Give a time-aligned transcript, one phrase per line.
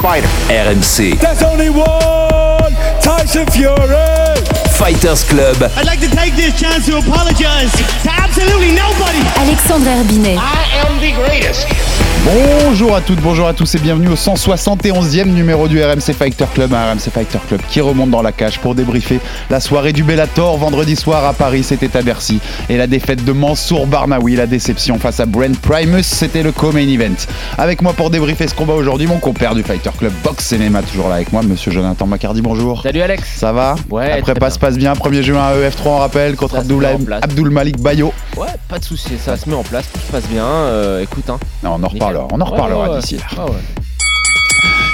[0.00, 0.26] fighter?
[0.48, 4.36] RMC There's only one Tyson Fury.
[4.76, 5.56] Fighters Club.
[5.76, 9.20] I'd like to take this chance to apologize to absolutely nobody.
[9.40, 10.36] Alexandre Herbinet.
[10.38, 12.15] I am the greatest.
[12.26, 16.74] Bonjour à toutes, bonjour à tous et bienvenue au 171e numéro du RMC Fighter Club,
[16.74, 20.56] un RMC Fighter Club qui remonte dans la cage pour débriefer la soirée du Bellator
[20.58, 24.98] vendredi soir à Paris, c'était à Bercy, et la défaite de Mansour Barnaoui, la déception
[24.98, 27.14] face à Brent Primus, c'était le co-main event.
[27.58, 31.08] Avec moi pour débriefer ce combat aujourd'hui, mon compère du Fighter Club Box Cinéma, toujours
[31.08, 32.82] là avec moi, monsieur Jonathan Macardy, bonjour.
[32.82, 34.68] Salut Alex Ça va Ouais, Après passe bien.
[34.68, 37.12] passe bien, 1er juin à EF3 on rappelle, contre se.
[37.22, 38.12] Abdoul Malik Bayo.
[38.36, 40.44] Ouais, pas de soucis, ça se met en place, tout se passe bien.
[40.44, 41.38] euh, écoute, hein.
[41.62, 43.00] Non, on en reparlera, on en reparlera ouais, ouais.
[43.00, 43.24] d'ici là.
[43.38, 43.46] Ah.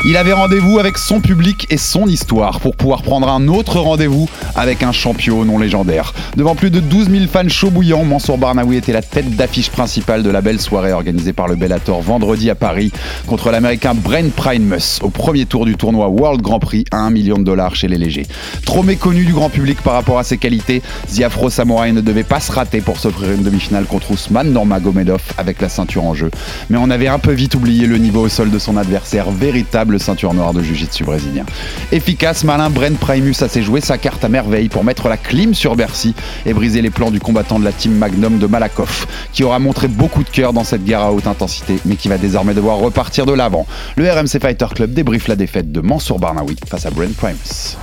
[0.05, 4.29] Il avait rendez-vous avec son public et son histoire pour pouvoir prendre un autre rendez-vous
[4.57, 6.13] avec un champion non légendaire.
[6.37, 10.25] Devant plus de 12 000 fans chauds bouillants, Mansour Barnaoui était la tête d'affiche principale
[10.25, 12.91] de la belle soirée organisée par le Bellator vendredi à Paris
[13.29, 17.39] contre l'américain Brent Primus au premier tour du tournoi World Grand Prix à 1 million
[17.39, 18.27] de dollars chez les légers.
[18.67, 20.83] Trop méconnu du grand public par rapport à ses qualités,
[21.15, 25.23] The Afro Samurai ne devait pas se rater pour s'offrir une demi-finale contre Ousmane Normagomedov
[25.39, 26.33] avec la ceinture en jeu.
[26.71, 29.92] Mais on avait un peu vite oublié le niveau au sol de son adversaire, véritable
[29.99, 31.45] ceinture noire de jiu-jitsu brésilien.
[31.91, 35.55] Efficace, malin, Brent Primus a s'est joué sa carte à merveille pour mettre la clim
[35.55, 36.15] sur Bercy
[36.47, 39.89] et briser les plans du combattant de la team Magnum de Malakoff, qui aura montré
[39.89, 43.27] beaucoup de cœur dans cette guerre à haute intensité, mais qui va désormais devoir repartir
[43.27, 43.67] de l'avant.
[43.97, 47.77] Le RMC Fighter Club débriefe la défaite de Mansour Barnaoui face à Brent Primus.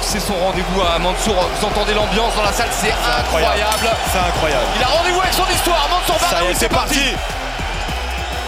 [0.00, 1.34] C'est son rendez-vous à Mansour.
[1.60, 3.60] Vous entendez l'ambiance dans la salle, c'est incroyable.
[4.10, 4.64] C'est incroyable.
[4.76, 5.88] Il a rendez-vous avec son histoire.
[5.90, 6.98] Mansour Ça y Barnaoui, est, c'est parti.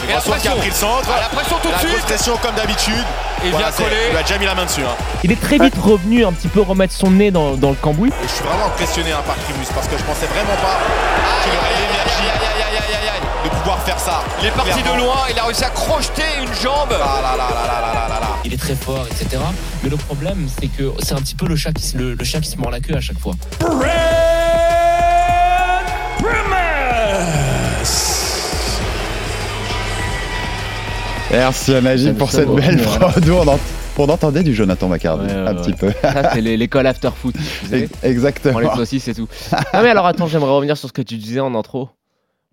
[0.08, 0.20] A
[0.56, 1.08] pris le centre.
[1.08, 2.04] Ah, la pression tout de suite.
[2.04, 3.04] pression comme d'habitude.
[3.44, 4.10] Il vient coller.
[4.10, 4.82] Il a déjà mis la main dessus.
[4.82, 4.96] Hein.
[5.24, 8.10] Il est très vite revenu un petit peu remettre son nez dans, le cambouis.
[8.10, 10.78] Et je suis vraiment impressionné hein, par Primus parce que je pensais vraiment pas
[11.42, 12.40] qu'il aurait l'énergie
[13.44, 14.22] de pouvoir faire ça.
[14.40, 16.94] Il est parti de loin, il a réussi à crocheter une jambe.
[17.02, 17.20] Ah
[18.44, 19.42] il est très fort, etc.
[19.82, 22.80] Mais le problème, c'est que c'est un petit peu le chat qui, se mord la
[22.80, 23.34] queue à chaque fois.
[31.30, 33.28] Merci à Ça pour cette belle prod.
[33.28, 33.58] On,
[34.02, 35.62] on entendait du Jonathan Macardy, Ouais, un ouais.
[35.62, 35.90] petit peu.
[36.02, 37.34] Ça, c'est l'école after foot.
[37.68, 37.88] sais.
[38.02, 38.58] On Exactement.
[38.58, 39.28] les saucisses et tout.
[39.72, 41.88] Ah, mais alors attends, j'aimerais revenir sur ce que tu disais en intro.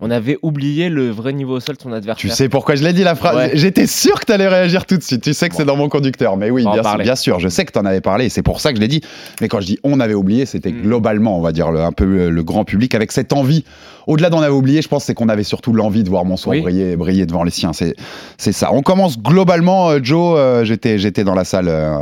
[0.00, 2.20] On avait oublié le vrai niveau au sol de son adversaire.
[2.20, 3.50] Tu sais pourquoi je l'ai dit la phrase Ouais.
[3.54, 5.22] J'étais sûr que tu allais réagir tout de suite.
[5.22, 6.36] Tu sais que c'est dans mon conducteur.
[6.36, 7.40] Mais oui, bien sûr, bien sûr.
[7.40, 9.00] Je sais que tu en avais parlé et c'est pour ça que je l'ai dit.
[9.40, 10.82] Mais quand je dis on avait oublié, c'était Mm.
[10.82, 13.64] globalement, on va dire, le- un peu le, grand public avec cette envie.
[14.06, 16.62] Au-delà d'en avait oublié, je pense c'est qu'on avait surtout l'envie de voir Monsoir Oui.
[16.62, 17.72] briller, briller devant les siens.
[17.72, 17.94] C'est,
[18.38, 18.72] c'est ça.
[18.72, 20.36] On commence globalement, euh, Joe.
[20.38, 21.96] euh, j'étais, j'étais dans la salle euh,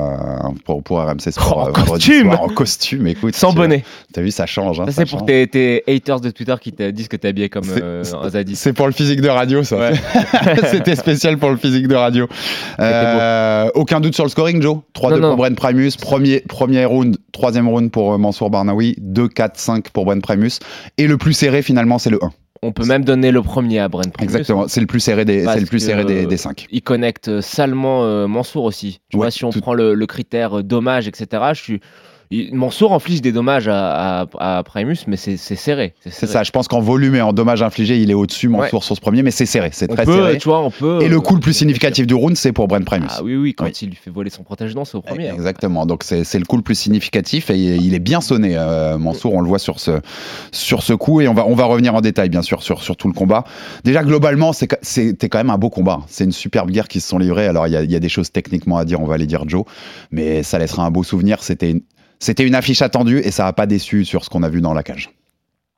[0.66, 1.70] pour, pour RMC Sport.
[1.70, 3.34] En costume soir, En costume, écoute.
[3.34, 3.84] Sans bonnet.
[4.12, 4.80] T'as vu, ça change.
[4.80, 7.28] hein, Ça, ça c'est pour tes, tes haters de Twitter qui te disent que t'es
[7.28, 8.56] habillé comme C'est- euh, zadis.
[8.56, 9.76] C'est pour le physique de radio, ça.
[9.78, 9.92] Ouais.
[10.70, 12.28] C'était spécial pour le physique de radio.
[12.80, 15.28] Euh, aucun doute sur le scoring, Joe 3-2 Non, non.
[15.30, 15.92] pour Brent Primus.
[16.00, 18.96] Premier, premier round, troisième round pour euh, Mansour Barnaoui.
[19.02, 20.58] 2-4-5 pour Brent Primus.
[20.98, 22.30] Et le plus serré, finalement, c'est le 1.
[22.62, 24.24] On peut même donner le premier à Brent Primus.
[24.32, 24.66] Exactement.
[24.66, 26.66] C'est le plus serré des, c'est le plus serré des, euh, des 5.
[26.70, 29.00] Il connecte salement euh, Mansour aussi.
[29.10, 31.80] Tu Ouais, vois, si on tout- prend le, le critère euh, dommage, etc., je suis.
[32.52, 35.94] Mansour inflige des dommages à, à, à Primus, mais c'est serré.
[36.08, 36.42] C'est ça.
[36.42, 39.22] Je pense qu'en volume et en dommages infligés, il est au-dessus, Mansour, sur ce premier,
[39.22, 39.70] mais c'est serré.
[39.72, 40.38] C'est très peut, serré.
[40.38, 41.00] tu vois, on peut.
[41.02, 43.06] Et le coup le plus significatif du round, c'est pour Brent Primus.
[43.10, 43.72] Ah oui, oui, quand Oui.
[43.82, 45.28] il lui fait voler son protège-dents, c'est au premier.
[45.28, 45.34] hein.
[45.34, 45.86] Exactement.
[45.86, 48.56] Donc c'est le coup le plus significatif et il est bien sonné.
[48.56, 50.00] euh, Mansour, on le voit sur ce
[50.52, 52.96] sur ce coup et on va on va revenir en détail bien sûr sur sur
[52.96, 53.44] tout le combat.
[53.84, 56.00] Déjà globalement, c'était quand même un beau combat.
[56.08, 57.46] C'est une superbe guerre qui se sont livrées.
[57.46, 59.64] Alors il y y a des choses techniquement à dire, on va les dire Joe,
[60.10, 61.42] mais ça laissera un beau souvenir.
[61.42, 61.76] C'était
[62.18, 64.74] c'était une affiche attendue et ça n'a pas déçu sur ce qu'on a vu dans
[64.74, 65.10] la cage.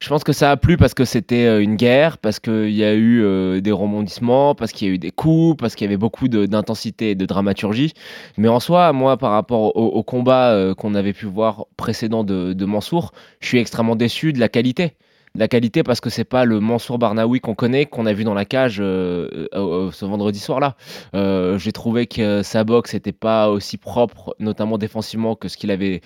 [0.01, 2.85] Je pense que ça a plu parce que c'était euh, une guerre, parce qu'il y
[2.85, 5.89] a eu euh, des rebondissements, parce qu'il y a eu des coups, parce qu'il y
[5.89, 7.95] avait beaucoup d'intensité et de dramaturgie.
[8.37, 12.23] Mais en soi, moi, par rapport au, au combat euh, qu'on avait pu voir précédent
[12.23, 14.95] de, de Mansour, je suis extrêmement déçu de la qualité.
[15.39, 18.35] La qualité parce que c'est pas le Mansour Barnaoui qu'on connaît, qu'on a vu dans
[18.35, 20.75] la cage euh, euh, euh, ce vendredi soir-là.
[21.15, 25.71] Euh, J'ai trouvé que sa boxe n'était pas aussi propre, notamment défensivement, que ce qu'il
[25.71, 26.01] avait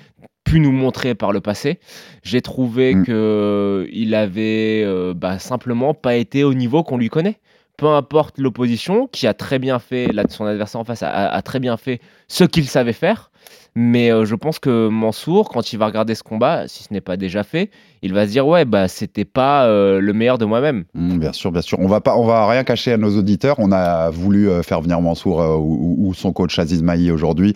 [0.44, 1.80] pu nous montrer par le passé.
[2.22, 3.06] J'ai trouvé Mm.
[3.06, 4.84] que il avait
[5.14, 7.40] bah, simplement pas été au niveau qu'on lui connaît.
[7.78, 11.40] Peu importe l'opposition, qui a très bien fait, là, son adversaire en face a, a
[11.42, 13.31] très bien fait ce qu'il savait faire.
[13.74, 17.00] Mais euh, je pense que Mansour, quand il va regarder ce combat, si ce n'est
[17.00, 17.70] pas déjà fait,
[18.02, 20.84] il va se dire ouais bah c'était pas euh, le meilleur de moi-même.
[20.94, 21.78] Mm, bien sûr, bien sûr.
[21.80, 23.56] On va pas, on va rien cacher à nos auditeurs.
[23.58, 27.54] On a voulu euh, faire venir Mansour ou, ou son coach Aziz Maï aujourd'hui.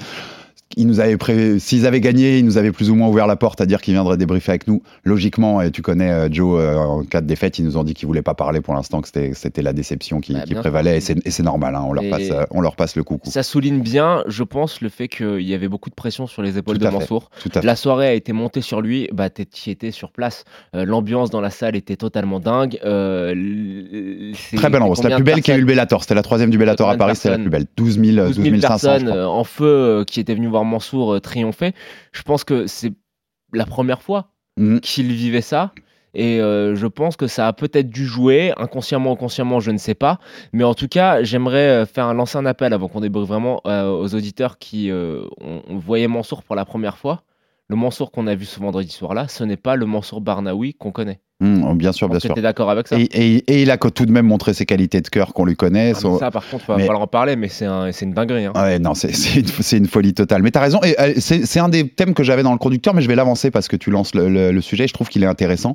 [0.76, 1.60] Ils nous avaient pré...
[1.60, 3.94] S'ils avaient gagné, ils nous avaient plus ou moins ouvert la porte à dire qu'ils
[3.94, 4.82] viendraient débriefer avec nous.
[5.04, 7.94] Logiquement, et tu connais euh, Joe, euh, en cas de défaite, ils nous ont dit
[7.94, 11.00] qu'ils voulaient pas parler pour l'instant, que c'était- la déception qui, Bah, qui prévalait, et
[11.00, 11.76] c'est et c'est normal.
[11.76, 13.30] hein, on, leur Et- passe, euh, on leur passe le coucou.
[13.30, 16.58] Ça souligne bien, je pense, le fait qu'il y avait beaucoup de pression sur les
[16.58, 16.90] épaules Tout de.
[16.90, 17.30] Mansour.
[17.62, 20.44] La soirée a été montée sur lui, bah tu étais sur place.
[20.74, 22.78] Euh, L'ambiance dans la salle était totalement dingue.
[22.84, 25.02] Euh, Très belle ambiance.
[25.04, 26.02] La plus belle qui a eu le Bellator.
[26.02, 27.66] C'était la troisième du Bellator à Paris, c'était la plus belle.
[27.76, 31.20] 12 000, 12 000 500, je personnes en feu qui étaient venues voir Mansour euh,
[31.20, 31.72] triompher.
[32.12, 32.92] Je pense que c'est
[33.52, 34.80] la première fois Mhm.
[34.80, 35.72] qu'il vivait ça.
[36.14, 39.76] Et euh, je pense que ça a peut-être dû jouer, inconsciemment ou consciemment, je ne
[39.76, 40.18] sais pas.
[40.54, 43.60] Mais en tout cas, j'aimerais euh, faire un, lancer un appel avant qu'on débriefe vraiment
[43.66, 47.22] euh, aux auditeurs qui euh, ont, ont voyé Mansour pour la première fois.
[47.68, 50.92] Le Mansour qu'on a vu ce vendredi soir-là, ce n'est pas le Mansour Barnaoui qu'on
[50.92, 51.18] connaît.
[51.40, 52.32] Mm, bien sûr, bien sûr.
[52.34, 55.08] D'accord avec ça Et, et- et il a tout de même montré ses qualités de
[55.08, 55.92] cœur qu'on lui connaît.
[55.94, 58.12] Ah, son- Ça, par contre, il va mais- en parler, mais c'est un- c'est une
[58.14, 58.44] dinguerie.
[58.46, 58.52] hein.
[58.54, 59.10] Ouais, non, c'est
[59.76, 60.42] une, folie totale.
[60.42, 62.94] Mais t'as raison, et euh, c'est c'est un des thèmes que j'avais dans le conducteur,
[62.94, 65.24] mais je vais l'avancer parce que tu lances le, le- le sujet, je trouve qu'il
[65.24, 65.74] est intéressant.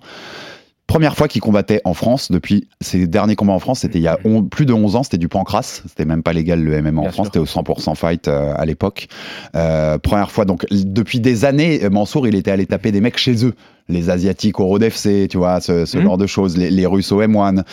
[0.92, 4.10] Première fois qu'il combattait en France, depuis ses derniers combats en France, c'était il y
[4.10, 7.00] a on- plus de 11 ans, c'était du pancras, c'était même pas légal le MMA
[7.00, 9.08] en Bien France, c'était au 100% fight euh, à l'époque.
[9.56, 13.46] Euh, première fois, donc depuis des années, Mansour, il était allé taper des mecs chez
[13.46, 13.54] eux.
[13.88, 16.04] Les Asiatiques au Road FC, tu vois, ce, ce Mhm.
[16.04, 17.64] genre de choses, les, les Russes au M1.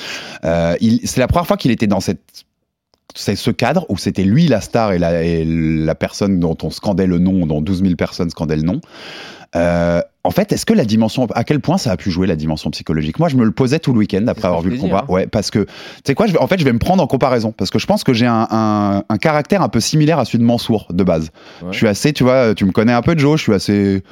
[0.44, 2.44] Euh, il- c'est la première fois qu'il était dans cette
[3.14, 6.70] c'est ce cadre où c'était lui la star et la, et la personne dont on
[6.70, 8.80] scandait le nom, dont 12 000 personnes scandaient le nom.
[9.56, 12.36] Euh, en fait, est-ce que la dimension, à quel point ça a pu jouer la
[12.36, 13.18] dimension psychologique?
[13.18, 15.06] Moi, je me le posais tout le week-end après avoir vu le combat.
[15.08, 15.12] hein.
[15.12, 15.68] Ouais, parce que, tu
[16.06, 17.86] sais quoi, je vais- en fait, je vais me prendre en comparaison parce que je
[17.86, 21.02] pense que j'ai un, un- un caractère un peu similaire à celui de Mansour de
[21.02, 21.30] base.
[21.62, 21.68] Ouais.
[21.72, 24.02] Je suis assez, tu vois, tu me connais un peu, Joe, je suis assez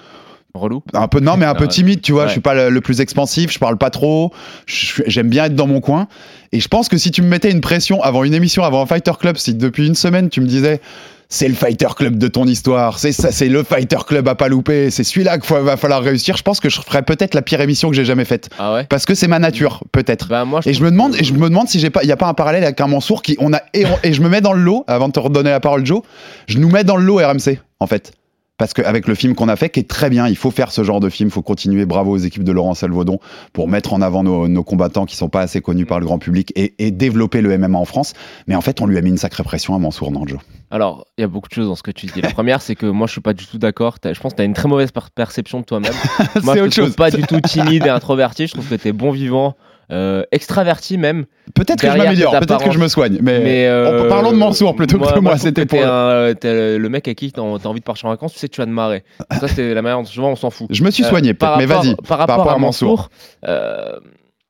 [0.58, 0.82] Relou.
[0.94, 2.28] un peu non mais un peu timide tu vois Ouais.
[2.28, 4.32] je suis pas le, le plus expansif je parle pas trop
[4.66, 6.08] j'aime bien être dans mon coin
[6.52, 8.86] et je pense que si tu me mettais une pression avant une émission avant un
[8.86, 10.80] fighter club si depuis une semaine tu me disais
[11.28, 14.46] c'est le fighter club de ton histoire c'est ça c'est le fighter club à pas
[14.48, 17.60] louper c'est celui-là qu'il va falloir réussir je pense que je ferais peut-être la pire
[17.60, 18.84] émission que j'ai jamais faite Ah ouais?
[18.84, 21.68] Parce que c'est ma nature peut-être Bah, et je me demande, et je me demande
[21.68, 23.60] si j'ai pas, il y a pas un parallèle avec un Mansour qui, on a,
[23.74, 26.02] et, et je me mets dans le lot, avant de te redonner la parole, Joe,
[26.46, 28.12] je nous mets dans le lot RMC, en fait.
[28.58, 30.82] Parce qu'avec le film qu'on a fait, qui est très bien, il faut faire ce
[30.82, 31.84] genre de film, il faut continuer.
[31.84, 33.18] Bravo aux équipes de Laurent Salvaudon
[33.52, 36.18] pour mettre en avant nos, nos combattants qui sont pas assez connus par le grand
[36.18, 38.14] public et, et développer le MMA en France.
[38.46, 40.38] Mais en fait, on lui a mis une sacrée pression à Mansour, non, Joe?
[40.70, 42.20] Alors, il y a beaucoup de choses dans ce que tu dis.
[42.22, 43.96] La première, c'est que moi, je suis pas du tout d'accord.
[44.02, 45.92] Je pense que tu as une très mauvaise per- perception de toi-même.
[46.42, 46.96] moi, C'est je te trouve chose.
[46.96, 48.46] pas du tout timide et introverti.
[48.46, 49.54] Je trouve que tu es bon vivant,
[49.92, 51.26] euh, extraverti même.
[51.54, 54.74] Peut-être que je m'améliore, peut-être que je me soigne, mais, Mais, euh, parlons de Mansour
[54.74, 55.38] plutôt que de moi.
[55.38, 55.78] C'était pour.
[55.80, 58.54] un- t'es le mec à qui t'as envie de partir en vacances, tu sais que
[58.54, 59.04] tu vas te marrer.
[59.40, 60.66] Ça, c'est la manière dont souvent on s'en fout.
[60.70, 61.94] Je me suis Euh, soigné, par peut-être, mais vas-y.
[62.06, 63.10] Par rapport, à Mansour,
[63.46, 63.98] euh,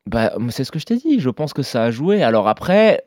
[0.06, 1.20] bah, c'est ce que je t'ai dit.
[1.20, 2.22] Je pense que ça a joué.
[2.22, 3.02] Alors après,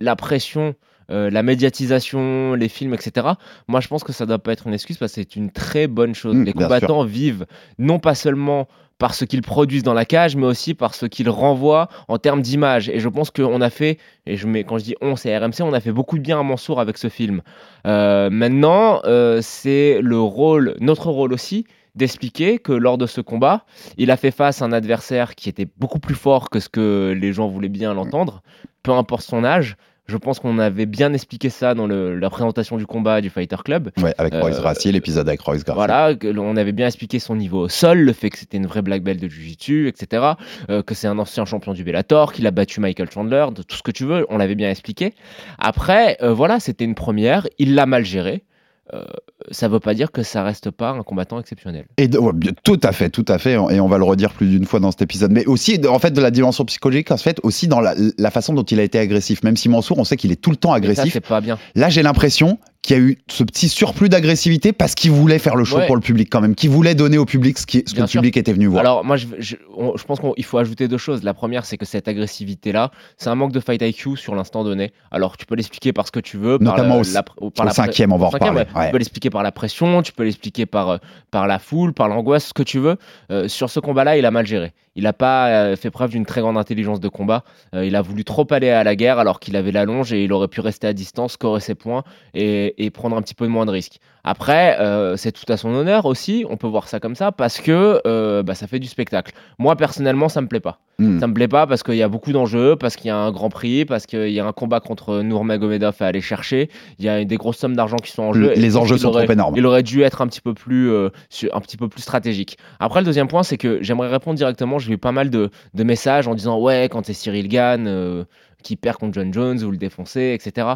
[0.00, 0.74] la pression,
[1.10, 3.26] euh, la médiatisation, les films, etc.
[3.68, 5.86] Moi, je pense que ça doit pas être une excuse parce que c'est une très
[5.86, 6.34] bonne chose.
[6.36, 7.46] Mm, les combattants vivent
[7.78, 8.68] non pas seulement
[9.04, 12.40] par ce qu'ils produisent dans la cage, mais aussi par ce qu'ils renvoient en termes
[12.40, 12.88] d'image.
[12.88, 15.60] Et je pense qu'on a fait, et je mets, quand je dis on, c'est RMC,
[15.60, 17.42] on a fait beaucoup de bien à Mansour avec ce film.
[17.86, 23.66] Euh, maintenant, euh, c'est le rôle, notre rôle aussi, d'expliquer que lors de ce combat,
[23.98, 27.14] il a fait face à un adversaire qui était beaucoup plus fort que ce que
[27.14, 28.40] les gens voulaient bien l'entendre,
[28.82, 29.76] peu importe son âge.
[30.06, 33.56] Je pense qu'on avait bien expliqué ça dans le- la présentation du combat du Fighter
[33.64, 33.90] Club.
[34.02, 35.76] Ouais, avec Royce Euh, Gracie, l'épisode avec Royce Gracie.
[35.76, 38.82] Voilà, on avait bien expliqué son niveau au sol, le fait que c'était une vraie
[38.82, 40.22] black belt de Jiu-Jitsu, etc.
[40.68, 43.76] euh, que c'est un ancien champion du Bellator, qu'il a battu Michael Chandler, de tout
[43.76, 45.14] ce que tu veux, on l'avait bien expliqué.
[45.58, 48.44] Après, euh, voilà, c'était une première, il l'a mal géré.
[48.92, 49.02] Euh,
[49.50, 51.86] ça veut pas dire que ça reste pas un combattant exceptionnel.
[51.96, 54.32] Et de- ouais, bien, tout à fait, tout à fait, et on va le redire
[54.32, 55.32] plus d'une fois dans cet épisode.
[55.32, 58.52] Mais aussi, en fait, de la dimension psychologique, en fait, aussi dans la, la façon
[58.52, 59.42] dont il a été agressif.
[59.42, 61.12] Même si Mansour, on sait qu'il est tout le temps ça, agressif.
[61.14, 61.58] c'est pas bien.
[61.74, 65.56] Là, j'ai l'impression qu'il y a eu ce petit surplus d'agressivité parce qu'il voulait faire
[65.56, 65.86] le show Ouais.
[65.86, 68.06] pour le public quand même, qu'il voulait donner au public ce, qui, ce que le
[68.06, 68.80] public était venu voir.
[68.80, 71.22] Alors, moi, je, je, on- je pense qu'il faut ajouter deux choses.
[71.24, 74.92] La première, c'est que cette agressivité-là, c'est un manque de fight IQ sur l'instant donné.
[75.10, 77.34] Alors, tu peux l'expliquer par ce que tu veux, par Notamment la- au- la- par
[77.40, 78.66] au la cinquième, on va en au reparler, ouais.
[78.76, 78.86] ouais.
[78.86, 80.96] Tu peux l'expliquer par la pression, tu peux l'expliquer par, euh,
[81.30, 82.96] par la foule, par l'angoisse, ce que tu veux.
[83.30, 84.72] Euh, sur ce combat-là, il a mal géré.
[84.96, 87.42] Il n'a pas euh, fait preuve d'une très grande intelligence de combat.
[87.74, 90.22] Euh, il a voulu trop aller à la guerre alors qu'il avait la longe et
[90.22, 93.34] il aurait pu rester à distance, scorer ses points et, et, et prendre un petit
[93.34, 93.98] peu moins de risques.
[94.24, 97.60] Après, euh, c'est tout à son honneur aussi, on peut voir ça comme ça, parce
[97.60, 99.32] que euh, bah, ça fait du spectacle.
[99.58, 100.80] Moi, personnellement, ça me plaît pas.
[100.98, 101.18] Hmm.
[101.20, 103.32] Ça me plaît pas parce qu'il y a beaucoup d'enjeux, parce qu'il y a un
[103.32, 106.70] grand prix, parce qu'il y a un combat contre Nurmagomedov à aller chercher.
[106.98, 108.52] Il y a des grosses sommes d'argent qui sont en jeu.
[108.54, 109.54] Les enjeux sont aurait- trop énormes.
[109.56, 111.10] Il aurait dû être un petit peu plus, euh,
[111.52, 112.56] un petit peu plus stratégique.
[112.80, 114.78] Après, le deuxième point, c'est que j'aimerais répondre directement.
[114.78, 118.24] J'ai eu pas mal de, de messages en disant ouais, quand c'est Cyril Gann
[118.62, 120.66] qui perd contre John Jones, vous le défoncez, etc.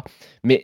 [0.43, 0.63] Mais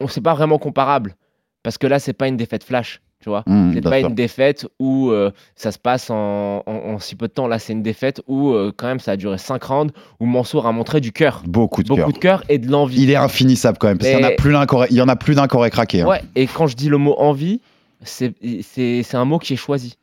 [0.00, 1.14] on c'est pas vraiment comparable
[1.62, 3.00] parce que là, c'est pas une défaite flash.
[3.20, 6.98] Tu vois, Hmm, c'est pas une défaite où euh, ça se passe en, en- en
[6.98, 7.46] si peu de temps.
[7.46, 10.66] Là, c'est une défaite où euh, quand même ça a duré 5 rounds où Mansour
[10.66, 11.96] a montré du cœur, Beaucoup de cœur.
[11.96, 13.00] beaucoup de cœur et de l'envie.
[13.02, 15.08] Il est infinissable quand même, parce qu'il y en a plus d'un il y en
[15.08, 16.02] a plus d'un qui aurait craqué.
[16.02, 16.06] hein.
[16.06, 17.62] Ouais, et quand je dis le mot envie,
[18.02, 19.96] c'est un mot qui est choisi.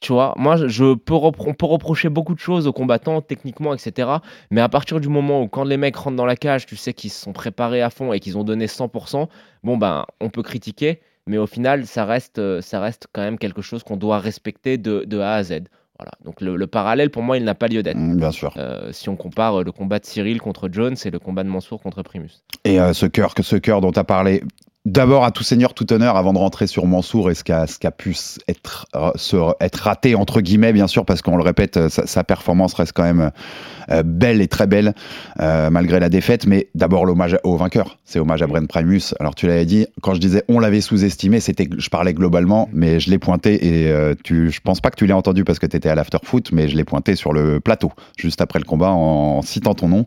[0.00, 4.10] Tu vois, moi, je- peux on peut reprocher beaucoup de choses aux combattants, techniquement, etc.
[4.50, 6.92] Mais à partir du moment où, quand les mecs rentrent dans la cage, tu sais
[6.92, 9.28] qu'ils se sont préparés à fond et qu'ils ont donné 100%,
[9.64, 13.38] bon, ben, on peut critiquer, mais au final, ça reste, euh, ça reste quand même
[13.38, 15.62] quelque chose qu'on doit respecter de, de A à Z.
[15.98, 16.12] Voilà.
[16.26, 17.96] Donc, le, le parallèle, pour moi, il n'a pas lieu d'être.
[17.96, 18.52] Hmm, Bien sûr.
[18.58, 21.48] Euh, si on compare euh, le combat de Cyril contre Jones et le combat de
[21.48, 22.42] Mansour contre Primus.
[22.64, 24.44] Et euh, ce cœur, que ce cœur dont tu as parlé,
[24.86, 27.66] d'abord à tout seigneur, tout honneur, avant de rentrer sur Mansour et ce qui a,
[27.66, 28.16] ce qui a pu
[28.48, 32.72] être, euh, être raté, entre guillemets, bien sûr, parce qu'on le répète, euh, sa, performance
[32.74, 33.32] reste quand même
[33.90, 34.94] euh, belle et très belle,
[35.38, 36.46] malgré la défaite.
[36.46, 39.14] Mais d'abord, l'hommage au vainqueur, c'est hommage à Brent Primus.
[39.18, 43.00] Alors, tu l'avais dit, quand je disais on l'avait sous-estimé, c'était je parlais globalement, mais
[43.00, 45.76] je l'ai pointé et tu, je pense pas que tu l'aies entendu parce que tu
[45.76, 49.42] étais à l'afterfoot, mais je l'ai pointé sur le plateau, juste après le combat, en,
[49.42, 50.06] citant ton nom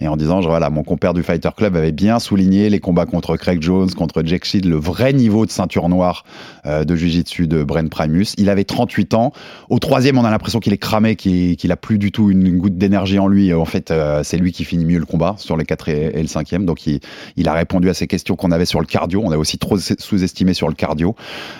[0.00, 3.36] et en disant, voilà, mon compère du Fighter Club avait bien souligné les combats contre
[3.36, 6.24] Craig Jones, contre Jack Shield, le vrai niveau de ceinture noire
[6.64, 8.26] euh, de Jiu-Jitsu de Brent Primus.
[8.38, 9.32] Il avait 38 ans.
[9.68, 12.58] Au troisième, on a l'impression qu'il est cramé, qu'il qu'il a plus du tout une,
[12.58, 13.52] goutte d'énergie en lui.
[13.52, 16.28] En fait, euh, c'est lui qui finit mieux le combat sur les 4 et, le
[16.28, 16.64] cinquième.
[16.64, 19.22] Donc, il, a répondu à ces questions qu'on avait sur le cardio.
[19.24, 21.14] On a aussi trop sous-estimé sur le cardio.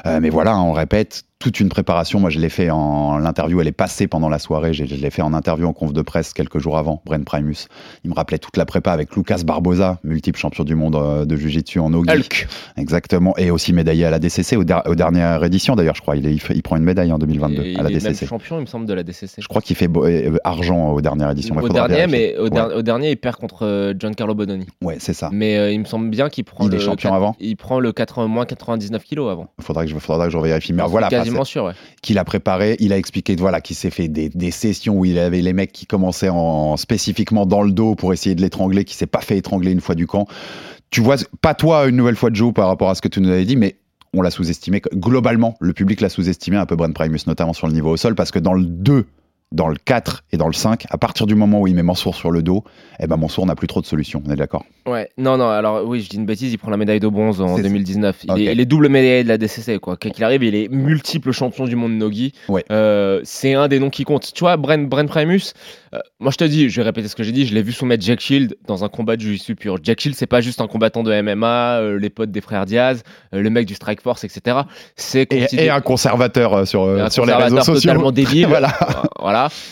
[0.07, 2.19] Euh, mais voilà, on répète, toute une préparation.
[2.19, 3.61] Moi, je l'ai fait en l'interview.
[3.61, 4.73] Elle est passée pendant la soirée.
[4.73, 7.03] Je, l'ai fait en interview en conf de presse quelques jours avant.
[7.05, 7.69] Brent Primus.
[8.05, 11.37] Il me rappelait toute la prépa avec Lucas Barbosa, multiple champion du monde euh, de
[11.37, 12.11] Jiu-Jitsu en Ogi.
[12.11, 13.35] Hulk Exactement.
[13.37, 16.17] Et aussi médaillé à la DCC, aux, der- aux dernières éditions d'ailleurs, je crois.
[16.17, 18.03] Il, est- il fait- il prend une médaille en 2022 Et à la il est
[18.03, 18.27] même DCC.
[18.27, 19.43] champion, il me semble, de la DCC.
[19.43, 21.55] Je crois qu'il fait bo- euh, argent aux dernières éditions.
[21.57, 22.51] au dernier, mais au, Ouais.
[22.51, 24.67] der- au dernier, il perd contre euh, Giancarlo Bononi.
[24.83, 25.29] Ouais, c'est ça.
[25.33, 27.79] Mais euh, il me semble bien qu'il prend Il le est champion avant Il prend
[27.79, 29.49] le 80, moins 99 kilos avant.
[29.61, 30.73] Faudra que je, faudra que je vérifie.
[30.73, 31.73] Mais voilà, quasiment sûr, ouais.
[32.03, 32.77] qu'il a préparé.
[32.81, 35.73] Il a expliqué voilà, qu'il s'est fait des, des sessions où il avait les mecs
[35.73, 39.39] qui commençaient en, spécifiquement dans le dos pour essayer de l'étrangler, qui s'est pas fait
[39.39, 40.27] étrangler une fois du camp.
[40.91, 43.29] Tu vois, pas toi une nouvelle fois Joe par rapport à ce que tu nous
[43.29, 43.77] avais dit, mais
[44.15, 44.81] on l'a sous-estimé.
[44.95, 48.15] Globalement, le public l'a sous-estimé un peu Brent Primus, notamment sur le niveau au sol,
[48.15, 49.07] parce que dans le 2,
[49.53, 52.15] dans le 4 et dans le 5, à partir du moment où il met Mansour
[52.17, 52.65] sur le dos,
[52.99, 54.21] eh ben Mansour n'a plus trop de solutions.
[54.27, 54.65] On est d'accord?
[54.87, 57.41] Ouais, non, non, alors oui, je dis une bêtise, il prend la médaille de bronze
[57.41, 58.25] en C'est- 2019.
[58.25, 59.97] Il, est, il est double médaillé de la DCC, quoi.
[59.97, 62.33] Qu'il arrive, il est multiple champion du monde Nogi.
[62.49, 62.65] Ouais.
[62.73, 64.33] Euh, c'est un des noms qui compte.
[64.35, 65.53] Tu vois, Brent, Brent Primus,
[65.95, 67.73] euh, moi je te dis, je vais répéter ce que j'ai dit, je l'ai vu
[67.73, 69.77] soumettre Jack Shield dans un combat de jiu-jitsu pur.
[69.83, 73.03] Jack Shield, c'est pas juste un combattant de MMA, euh, les potes des frères Diaz,
[73.33, 74.59] le mec du Strike Force, etc.
[74.97, 77.75] C'est et, et un conservateur sur, un sur les réseaux sociaux.
[77.93, 78.49] totalement débile.
[78.57, 78.69] Voilà.
[78.69, 79.03] Euh,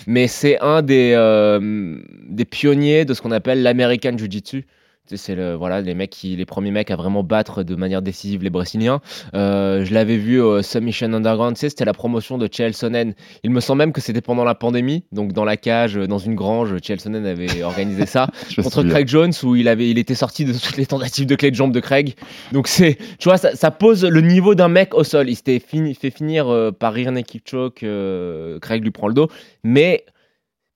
[0.07, 4.65] Mais c'est un des, euh, des pionniers de ce qu'on appelle l'American Jiu-Jitsu.
[5.07, 8.43] C'est le, voilà, les, mecs qui, les premiers mecs à vraiment battre de manière décisive
[8.43, 9.01] les Brésiliens.
[9.35, 13.15] Euh, je l'avais vu au Submission Underground, tu sais, c'était la promotion de Chael Sonnen.
[13.43, 16.35] Il me semble même que c'était pendant la pandémie, donc dans la cage, dans une
[16.35, 18.29] grange, Chael Sonnen avait organisé ça
[18.63, 18.85] contre.
[18.85, 21.57] Craig Jones où il avait il était sorti de toutes les tentatives de clé de
[21.57, 22.15] jambe de Craig
[22.53, 25.59] donc c'est tu vois ça, ça pose le niveau d'un mec au sol il s'était
[25.59, 29.29] fini, fait finir euh, par Irene Kipchoge euh, Craig lui prend le dos
[29.63, 30.05] mais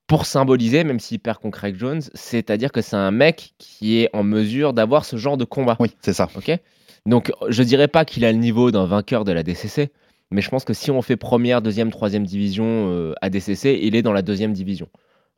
[0.09, 3.53] pour symboliser même s'il perd contre Craig Jones c'est à dire que c'est un mec
[3.59, 5.77] qui est en mesure d'avoir ce genre de combat.
[5.79, 6.29] Oui, c'est ça.
[6.35, 6.50] ok?
[7.07, 9.93] Donc je dirais pas qu'il a le niveau d'un vainqueur de la DCC
[10.31, 13.95] mais je pense que si on fait première deuxième troisième division euh, à DCC il
[13.95, 14.88] est dans la deuxième division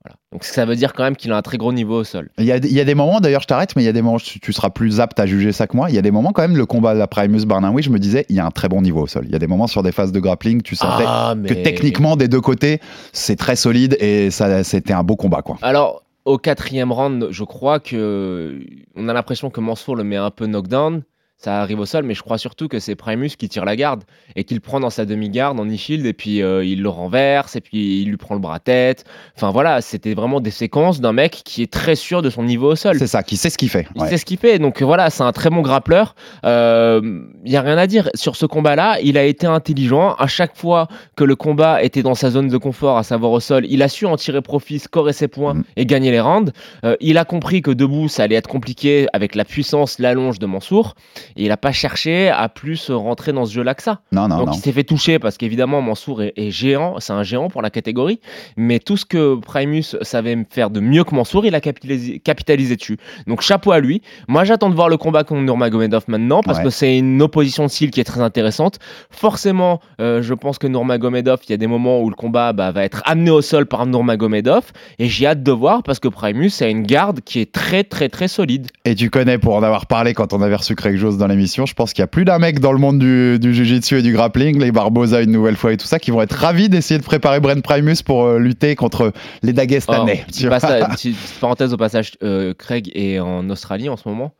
[0.04, 0.16] voilà.
[0.32, 2.30] Donc ça veut dire quand même qu'il a un très gros niveau au sol.
[2.38, 3.92] Il y, a, il y a des moments, d'ailleurs, je t'arrête, mais il y a
[3.92, 5.90] des moments, tu, tu seras plus apte à juger ça que moi.
[5.90, 7.98] Il y a des moments, quand même, le combat de la Primus Barnaoui, je me
[7.98, 9.24] disais, il y a un très bon niveau au sol.
[9.26, 12.16] Il y a des moments sur des phases de grappling, tu sentais Ah, que techniquement,
[12.16, 12.80] des deux côtés,
[13.12, 15.58] c'est très solide et ça, c'était un beau combat, quoi.
[15.60, 18.60] Alors, au quatrième round, je crois que
[18.94, 21.02] on a l'impression que Mansour le met un peu knockdown.
[21.42, 24.04] Ça arrive au sol, mais je crois surtout que c'est Primus qui tire la garde
[24.36, 27.56] et qu'il le prend dans sa demi-garde en e-shield et puis euh, il le renverse
[27.56, 29.04] et puis il lui prend le bras tête.
[29.36, 32.72] Enfin voilà, c'était vraiment des séquences d'un mec qui est très sûr de son niveau
[32.72, 32.96] au sol.
[32.98, 33.86] C'est ça, qui sait ce qu'il fait.
[33.96, 34.08] Il ouais.
[34.08, 36.14] sait ce qu'il fait, donc voilà, c'est un très bon grappleur.
[36.44, 38.98] Il y a rien à dire sur ce combat-là.
[39.02, 40.14] Il a été intelligent.
[40.18, 43.40] À chaque fois que le combat était dans sa zone de confort, à savoir au
[43.40, 45.64] sol, il a su en tirer profit, scorer ses points Mm.
[45.76, 46.52] et gagner les rounds.
[46.84, 50.46] Euh, il a compris que debout, ça allait être compliqué avec la puissance, l'allonge de
[50.46, 50.94] Mansour.
[51.36, 54.00] Et il a pas cherché à plus rentrer dans ce jeu-là que ça.
[54.12, 54.52] Non, non, Donc non.
[54.52, 57.70] il s'est fait toucher parce qu'évidemment Mansour est, est géant, c'est un géant pour la
[57.70, 58.20] catégorie,
[58.56, 62.76] mais tout ce que Primus savait faire de mieux que Mansour, il a capitalisé, capitalisé
[62.76, 62.98] dessus.
[63.26, 64.02] Donc chapeau à lui.
[64.28, 66.64] Moi j'attends de voir le combat contre Nurmagomedov maintenant parce Ouais.
[66.64, 68.78] que c'est une opposition de style qui est très intéressante.
[69.10, 72.70] Forcément, euh, je pense que Nurmagomedov, il y a des moments où le combat bah,
[72.72, 76.50] va être amené au sol par Nurmagomedov et j'ai hâte de voir parce que Primus
[76.60, 78.68] a une garde qui est très très très solide.
[78.84, 81.64] Et tu connais, pour en avoir parlé quand on avait reçu Craig Jones dans l'émission,
[81.66, 84.02] je pense qu'il y a plus d'un mec dans le monde du, du jiu-jitsu et
[84.02, 86.98] du grappling, les Barbosa une nouvelle fois et tout ça, qui vont être ravis d'essayer
[86.98, 89.12] de préparer Brent Primus pour euh, lutter contre
[89.42, 90.24] les Dagestanais.
[90.26, 94.32] Oh, tu petite parenthèse au passage, euh, Craig est en Australie en ce moment.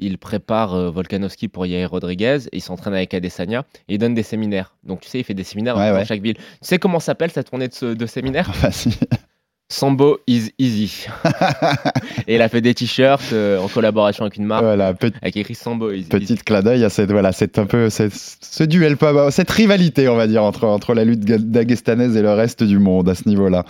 [0.00, 4.14] Il prépare euh, Volkanovski pour Yair Rodriguez et il s'entraîne avec Adesanya et il donne
[4.14, 4.74] des séminaires.
[4.84, 6.04] Donc tu sais, il fait des séminaires Ouais, dans ouais.
[6.04, 6.36] chaque ville.
[6.36, 8.92] Tu sais comment s'appelle cette tournée de, ce- de séminaires Vas-y.
[9.78, 11.06] Sambo is easy.
[12.26, 15.54] et il a fait des t-shirts euh, en collaboration avec une marque Voilà, avec écrit
[15.54, 16.08] Sambo is easy.
[16.08, 20.08] petite clin d'œil à cette, voilà, c'est un peu cette- ce duel, pas- cette rivalité,
[20.08, 23.28] on va dire, entre, entre la lutte dagestanaise et le reste du monde à ce
[23.28, 23.64] niveau-là.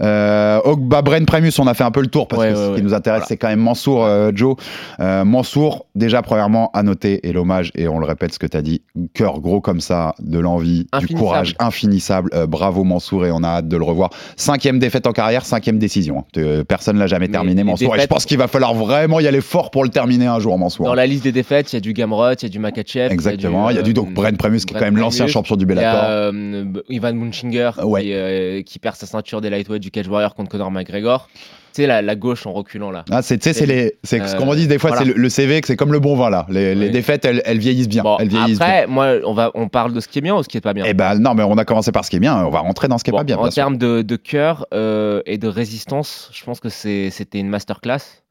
[0.00, 2.66] Euh, bah, Brent Primus, on a fait un peu le tour parce Ouais, que ouais,
[2.70, 3.26] ce qui nous intéresse, Voilà.
[3.28, 4.56] c'est quand même Mansour, euh, Joe.
[5.00, 8.56] Euh, Mansour, déjà, premièrement, à noter, et l'hommage, et on le répète ce que tu
[8.56, 8.80] as dit,
[9.12, 12.30] cœur gros comme ça, de l'envie, du courage infinissable.
[12.48, 14.08] Bravo Mansour, et on a hâte de le revoir.
[14.36, 16.24] Cinquième défaite en carrière, cinquième décision.
[16.36, 17.96] Euh, personne l'a jamais Mais terminé, Mansour.
[17.96, 20.58] Et je pense qu'il va falloir vraiment y aller fort pour le terminer un jour,
[20.58, 20.86] Mansour.
[20.86, 23.12] Dans la liste des défaites, il y a du Gamrot, il y a du Makachev.
[23.12, 23.70] Exactement.
[23.70, 25.64] Il y a du donc euh, Brent Primus qui est quand même l'ancien champion du
[25.64, 26.02] Il y Bellator.
[26.02, 28.02] a euh, Ivan Munchinger Ouais.
[28.02, 31.28] qui, euh, qui perd sa ceinture des lightweight du Cage Warrior contre Conor McGregor.
[31.74, 33.04] Tu sais, la, la gauche en reculant là.
[33.10, 35.06] Ah, c'est, c'est les, c'est ce Euh, qu'on dit des fois, voilà.
[35.06, 36.44] c'est le, le CV, que c'est comme le bon vin là.
[36.50, 38.02] Les, les défaites, elles, elles vieillissent bien.
[38.02, 40.42] Bon, elles vieillissent après, moi, on, va, on parle de ce qui est bien ou
[40.42, 40.84] ce qui est pas bien?
[40.86, 42.44] Eh ben non, mais on a commencé par ce qui est bien.
[42.44, 43.38] On va rentrer dans ce qui est Bon, pas bien.
[43.38, 47.48] en termes de, de cœur euh, et de résistance, je pense que c'est- c'était une
[47.48, 48.21] masterclass.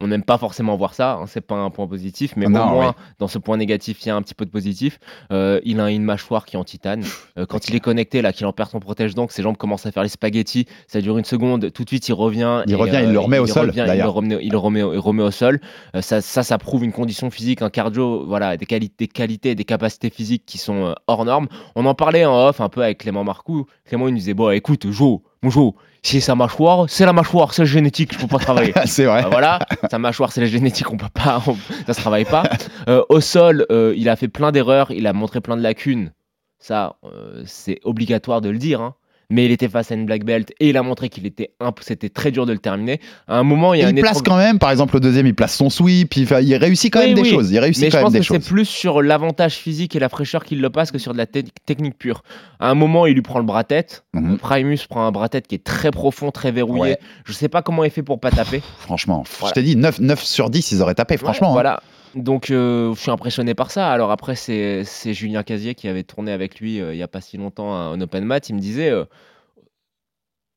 [0.00, 2.62] Euh, On n'aime pas forcément voir ça, hein, c'est pas un point positif, mais Non,
[2.62, 4.98] au moins dans ce point négatif, il y a un petit peu de positif.
[5.32, 7.04] Euh, il a une mâchoire qui est en titane.
[7.38, 9.86] Euh, quand il est connecté, là, qu'il en perd son protège donc ses jambes commencent
[9.86, 10.66] à faire les spaghettis.
[10.86, 12.62] Ça dure une seconde, tout de suite il revient.
[12.66, 14.80] Il et, revient, il le remet au sol, revient, il le remet, il le remet,
[14.80, 15.60] il le remet au sol.
[15.94, 19.54] Euh, ça, ça, ça prouve une condition physique, un cardio, voilà, des qualités, des qualités,
[19.54, 21.48] des capacités physiques qui sont euh, hors normes.
[21.74, 23.66] On en parlait en off un peu avec Clément Marcoux.
[23.84, 27.12] Clément il nous disait bon, écoute, Jo, mon Jo, si c'est sa mâchoire, c'est la
[27.12, 28.72] mâchoire, c'est le génétique, je peux pas travailler.
[28.86, 29.24] c'est vrai.
[29.24, 29.58] Euh, voilà,
[29.90, 32.44] sa mâchoire, c'est la génétique, on peut pas, on- ça se travaille pas.
[32.88, 36.12] Euh, au sol, euh, il a fait plein d'erreurs, il a montré plein de lacunes.
[36.58, 38.80] Ça, euh, c'est obligatoire de le dire.
[38.82, 38.94] hein.
[39.30, 41.78] Mais il était face à une black belt et il a montré qu'il était imp-
[41.82, 43.00] c'était très dur de le terminer.
[43.28, 45.26] À un moment, il y Il, a un place quand même, par exemple, le deuxième,
[45.26, 46.16] il place son sweep.
[46.16, 47.50] Il, il réussit quand Oui, même des choses.
[47.52, 49.98] Il réussit Mais je quand même pense des que c'est plus sur l'avantage physique et
[50.00, 52.22] la fraîcheur qu'il le passe que sur de la te- technique pure.
[52.58, 54.04] À un moment, il lui prend le bras-tête.
[54.14, 54.38] Mhm.
[54.38, 56.82] Primus prend un bras-tête qui est très profond, très verrouillé.
[56.92, 56.98] Ouais.
[57.24, 58.60] Je sais pas comment il fait pour pas taper.
[58.80, 59.50] Franchement, Voilà.
[59.54, 61.54] je t'ai dit 9, 9 sur 10, ils auraient tapé, franchement.
[61.54, 61.78] Ouais, hein.
[62.14, 63.90] Donc, euh, je suis impressionné par ça.
[63.92, 67.08] Alors, après, c'est c'est Julien Casier qui avait tourné avec lui euh, il y a
[67.08, 68.48] pas si longtemps un open mat.
[68.48, 68.90] Il me disait.
[68.90, 69.04] euh,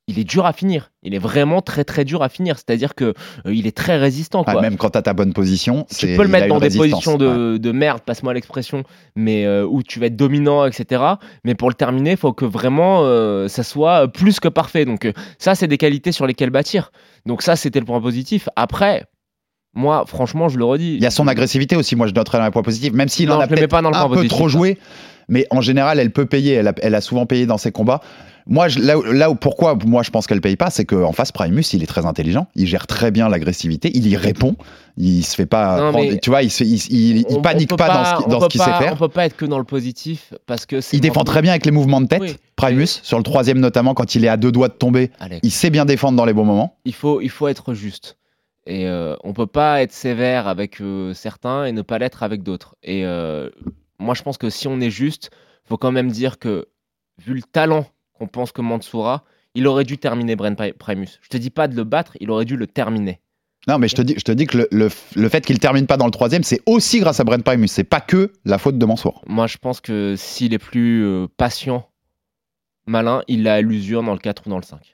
[0.09, 0.91] il est dur à finir.
[1.01, 2.57] Il est vraiment très très dur à finir.
[2.57, 3.13] C'est-à-dire que
[3.45, 4.43] il est très résistant.
[4.47, 6.89] Ah, même quand t'as ta bonne position, tu c'est- peux le mettre dans des résistance.
[6.91, 7.17] positions Ouais.
[7.19, 8.83] de, de merde, passe-moi l'expression,
[9.15, 11.01] mais où tu vas être dominant, etc.
[11.45, 14.83] Mais pour le terminer, il faut que vraiment ça soit plus que parfait.
[14.83, 16.91] Donc ça, c'est des qualités sur lesquelles bâtir.
[17.25, 18.49] Donc ça, c'était le point positif.
[18.57, 19.05] Après,
[19.73, 20.95] moi, franchement, je le redis.
[20.95, 23.31] Il y a son agressivité aussi, moi je noterais dans les points positifs, même s'il
[23.31, 24.77] en a peut-être pas un peu positif, trop joué,
[25.29, 28.01] mais en général elle peut payer, elle a, elle a souvent payé dans ses combats.
[28.45, 31.13] Moi, je- là, où- là où pourquoi moi je pense qu'elle paye pas, c'est qu'en
[31.13, 34.57] face Primus il est très intelligent, il gère très bien l'agressivité, il y répond,
[34.97, 36.75] il se fait pas, Non, prendre- tu vois, il, se il,
[37.19, 37.88] il- On- panique peut pas,
[38.27, 38.93] dans ce, qu'il sait pas- faire.
[38.93, 41.65] On peut pas être que dans le positif parce que Il défend très bien avec
[41.65, 42.36] les mouvements de tête, Oui.
[42.57, 45.51] Primus, sur le troisième notamment, quand il est à deux doigts de tomber, Alex, il
[45.51, 46.75] sait bien défendre dans les bons moments.
[46.83, 48.17] il faut, il faut être juste.
[48.65, 52.43] Et euh, on peut pas être sévère avec euh, certains et ne pas l'être avec
[52.43, 52.76] d'autres.
[52.84, 53.49] Et euh,
[53.99, 55.32] moi, je pense que si on est juste,
[55.65, 56.67] faut quand même dire que
[57.19, 59.23] vu le talent qu'on pense que Mansour a,
[59.56, 61.19] il aurait dû terminer Brent Pri- Primus.
[61.21, 63.19] Je te dis pas de le battre, il aurait dû le terminer.
[63.67, 65.86] Non, mais je te dis, je te dis que le, le- le fait qu'il termine
[65.88, 68.78] pas dans le troisième, c'est aussi grâce à Brent Primus, c'est pas que la faute
[68.78, 69.21] de Mansour.
[69.28, 71.88] Moi, je pense que s'il est plus euh, patient,
[72.86, 74.92] malin, il l'a à l'usure dans le 4 ou dans le 5.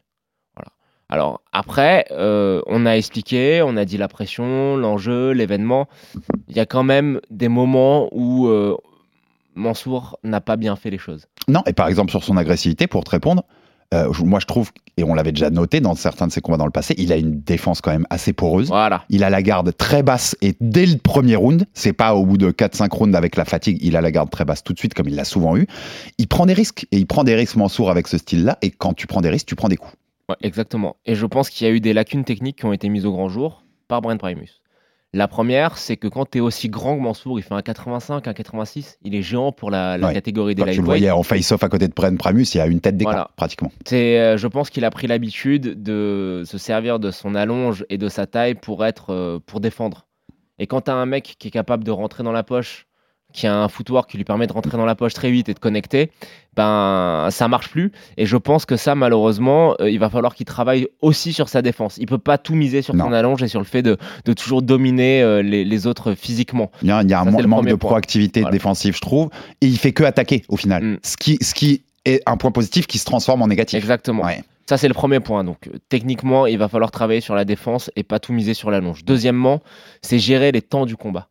[1.09, 5.87] Alors, après, euh, on a expliqué, on a dit la pression, l'enjeu, l'événement.
[6.47, 8.77] Il y a quand même des moments où euh,
[9.55, 11.25] Mansour n'a pas bien fait les choses.
[11.47, 13.43] Non, et par exemple sur son agressivité, pour te répondre,
[13.91, 16.65] euh, moi je trouve, et on l'avait déjà noté dans certains de ses combats dans
[16.65, 18.67] le passé, il a une défense quand même assez poreuse.
[18.67, 19.03] Voilà.
[19.09, 22.37] Il a la garde très basse et dès le premier round, c'est pas au bout
[22.37, 24.93] de 4-5 rounds avec la fatigue, il a la garde très basse tout de suite
[24.93, 25.65] comme il l'a souvent eu.
[26.19, 28.93] Il prend des risques et il prend des risques Mansour avec ce style-là et quand
[28.93, 29.95] tu prends des risques, tu prends des coups.
[30.29, 30.95] Ouais, exactement.
[31.05, 33.11] Et je pense qu'il y a eu des lacunes techniques qui ont été mises au
[33.11, 34.61] grand jour par Brent Primus.
[35.11, 38.27] La première, c'est que quand tu es aussi grand que Mansour, il fait un 85,
[38.27, 40.13] un 86, il est géant pour la, la Ouais.
[40.13, 40.85] catégorie des Quand tu le lightweight.
[41.01, 43.31] voyais en face-off à côté de Bren Pramus, il y a une tête d'écart, Voilà.
[43.35, 43.71] pratiquement.
[43.91, 48.07] Euh, je pense qu'il a pris l'habitude de se servir de son allonge et de
[48.07, 50.05] sa taille pour être, euh, pour défendre.
[50.59, 52.85] Et quand tu as un mec qui est capable de rentrer dans la poche,
[53.33, 55.53] qui a un footwork qui lui permet de rentrer dans la poche très vite et
[55.53, 56.11] de connecter,
[56.55, 57.91] ben ça marche plus.
[58.17, 61.61] Et je pense que ça, malheureusement, euh, il va falloir qu'il travaille aussi sur sa
[61.61, 61.97] défense.
[61.99, 63.05] Il peut pas tout miser sur Non.
[63.05, 66.71] son allonge et sur le fait de, de toujours dominer euh, les, les autres physiquement.
[66.81, 67.89] Il y a, il y a un Ça, manque de point.
[67.89, 68.51] proactivité Voilà.
[68.51, 69.29] défensive, je trouve.
[69.61, 70.83] Et il fait que attaquer au final.
[70.83, 70.97] Mm.
[71.03, 73.77] Ce, qui, ce qui est un point positif qui se transforme en négatif.
[73.77, 74.23] Exactement.
[74.23, 74.43] Ouais.
[74.67, 75.43] Ça, c'est le premier point.
[75.43, 78.69] Donc, euh, techniquement, il va falloir travailler sur la défense et pas tout miser sur
[78.69, 79.03] la longe.
[79.05, 79.61] Deuxièmement,
[80.01, 81.27] c'est gérer les temps du combat.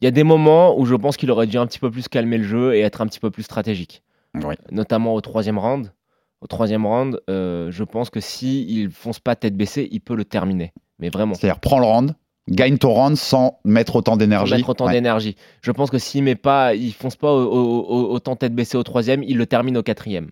[0.00, 2.08] Il y a des moments où je pense qu'il aurait dû un petit peu plus
[2.08, 4.02] calmer le jeu et être un petit peu plus stratégique.
[4.34, 4.54] Oui.
[4.70, 5.92] Notamment au troisième round.
[6.40, 10.16] Au troisième round, euh, je pense que si il fonce pas tête baissée, il peut
[10.16, 10.72] le terminer.
[10.98, 11.34] Mais vraiment.
[11.34, 12.14] C'est-à-dire, prends le round,
[12.50, 14.54] gagne ton round sans mettre autant Sans d'énergie.
[14.54, 14.92] mettre autant Ouais.
[14.92, 15.36] d'énergie.
[15.62, 18.76] Je pense que s'il met pas, il fonce pas au- au- au- autant tête baissée
[18.76, 20.30] au troisième, il le termine au quatrième.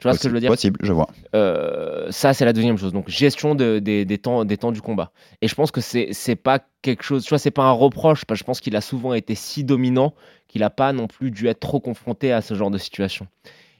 [0.00, 1.08] Tu vois ce que je veux dire Possible, je vois.
[1.34, 2.92] Euh, ça, c'est la deuxième chose.
[2.92, 5.10] Donc, gestion de- des, des temps, des temps du combat.
[5.42, 8.24] Et je pense que c'est c'est pas quelque chose, tu vois, c'est pas un reproche,
[8.24, 10.14] parce que je pense qu'il a souvent été si dominant
[10.46, 13.26] qu'il n'a pas non plus dû être trop confronté à ce genre de situation.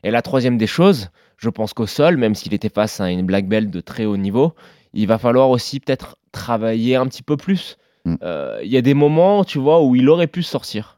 [0.04, 3.24] Et la troisième des choses, je pense qu'au sol, même s'il était face à une
[3.24, 4.54] black belt de très haut niveau,
[4.94, 7.78] il va falloir aussi peut-être travailler un petit peu plus.
[8.04, 8.14] Mm.
[8.22, 10.97] Euh, Il y a des moments, tu vois, où il aurait pu sortir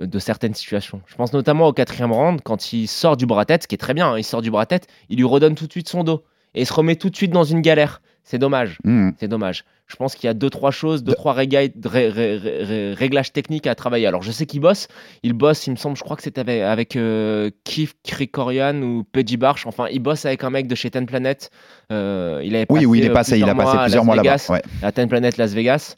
[0.00, 1.00] de certaines situations.
[1.06, 3.94] Je pense notamment au quatrième round, quand il sort du bras-tête, ce qui est très
[3.94, 6.24] bien, hein, il sort du bras-tête, il lui redonne tout de suite son dos.
[6.54, 8.00] Et il se remet tout de suite dans une galère.
[8.22, 8.78] C'est dommage.
[8.84, 9.10] Mm.
[9.18, 9.64] C'est dommage.
[9.86, 12.94] Je pense qu'il y a deux, trois choses, deux, trois réga- ré- ré- ré- ré-
[12.94, 14.06] réglages techniques à travailler.
[14.06, 14.88] Alors, je sais qu'il bosse.
[15.22, 19.04] Il bosse, il me semble, je crois que c'était avec, avec euh, Keith Krikorian ou
[19.04, 19.66] Peggy Barch.
[19.66, 21.50] Enfin, il bosse avec un mec de chez Ten Planet.
[21.92, 24.36] Euh, il avait Oui, oui, il est euh, passé, il a passé plusieurs mois là-bas.
[24.48, 24.62] Ouais.
[24.82, 25.96] à Ten Planet Las Vegas.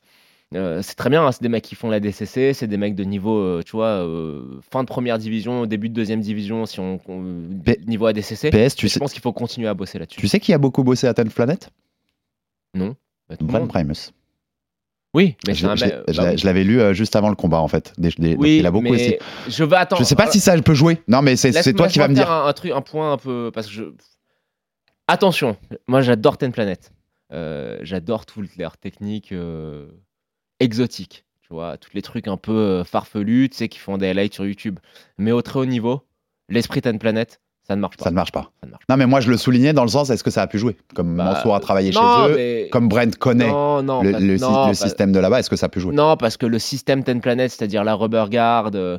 [0.54, 2.94] Euh, c'est très bien, hein, c'est des mecs qui font la DCC, c'est des mecs
[2.94, 6.78] de niveau, euh, tu vois, euh, fin de première division, début de deuxième division, si
[6.78, 7.00] on,
[7.86, 8.50] niveau ADCC.
[8.50, 10.20] PS, tu je sais, pense qu'il faut continuer à bosser là-dessus.
[10.20, 11.68] tu sais qui a beaucoup bossé à Ten Planet?
[12.74, 12.84] Bah,
[13.36, 13.68] tout le Bren monde.
[13.70, 14.12] Primus.
[15.14, 17.68] Oui, mais Je, je- je- bah je l'avais lu euh, juste avant le combat, en
[17.68, 17.92] fait.
[17.98, 19.18] Des- des- donc Oui, il a beaucoup essayé.
[19.48, 20.00] je vais attendre.
[20.02, 20.98] Je sais pas si ça peut jouer.
[21.08, 22.30] Non, mais c'est c'est toi qui vas me dire.
[22.30, 23.84] Un, un truc, un point un peu parce que je.
[25.08, 25.56] Attention,
[25.88, 26.92] moi j'adore Ten Planet.
[27.32, 29.86] Euh, j'adore toutes leurs techniques euh,
[30.60, 31.24] exotiques.
[31.42, 34.34] Tu vois, tous les trucs un peu euh, farfelus, tu sais, qui font des highlights
[34.34, 34.78] sur YouTube.
[35.16, 36.02] Mais au très haut niveau,
[36.48, 38.04] l'esprit Ten Planet, ça ne marche pas.
[38.04, 38.50] Ça ne marche pas.
[38.60, 40.42] Ça ne marche Non, mais moi, je le soulignais dans le sens est-ce que ça
[40.42, 40.76] a pu jouer?
[40.94, 44.38] Comme Bah, Mansour a travaillé non, chez eux, mais- comme Brent connaît Non, non, le,
[44.38, 45.94] non, système de là-bas, est-ce que ça a pu jouer?
[45.94, 48.70] Non, parce que le système Ten Planet, c'est-à-dire la rubber guard.
[48.74, 48.98] euh,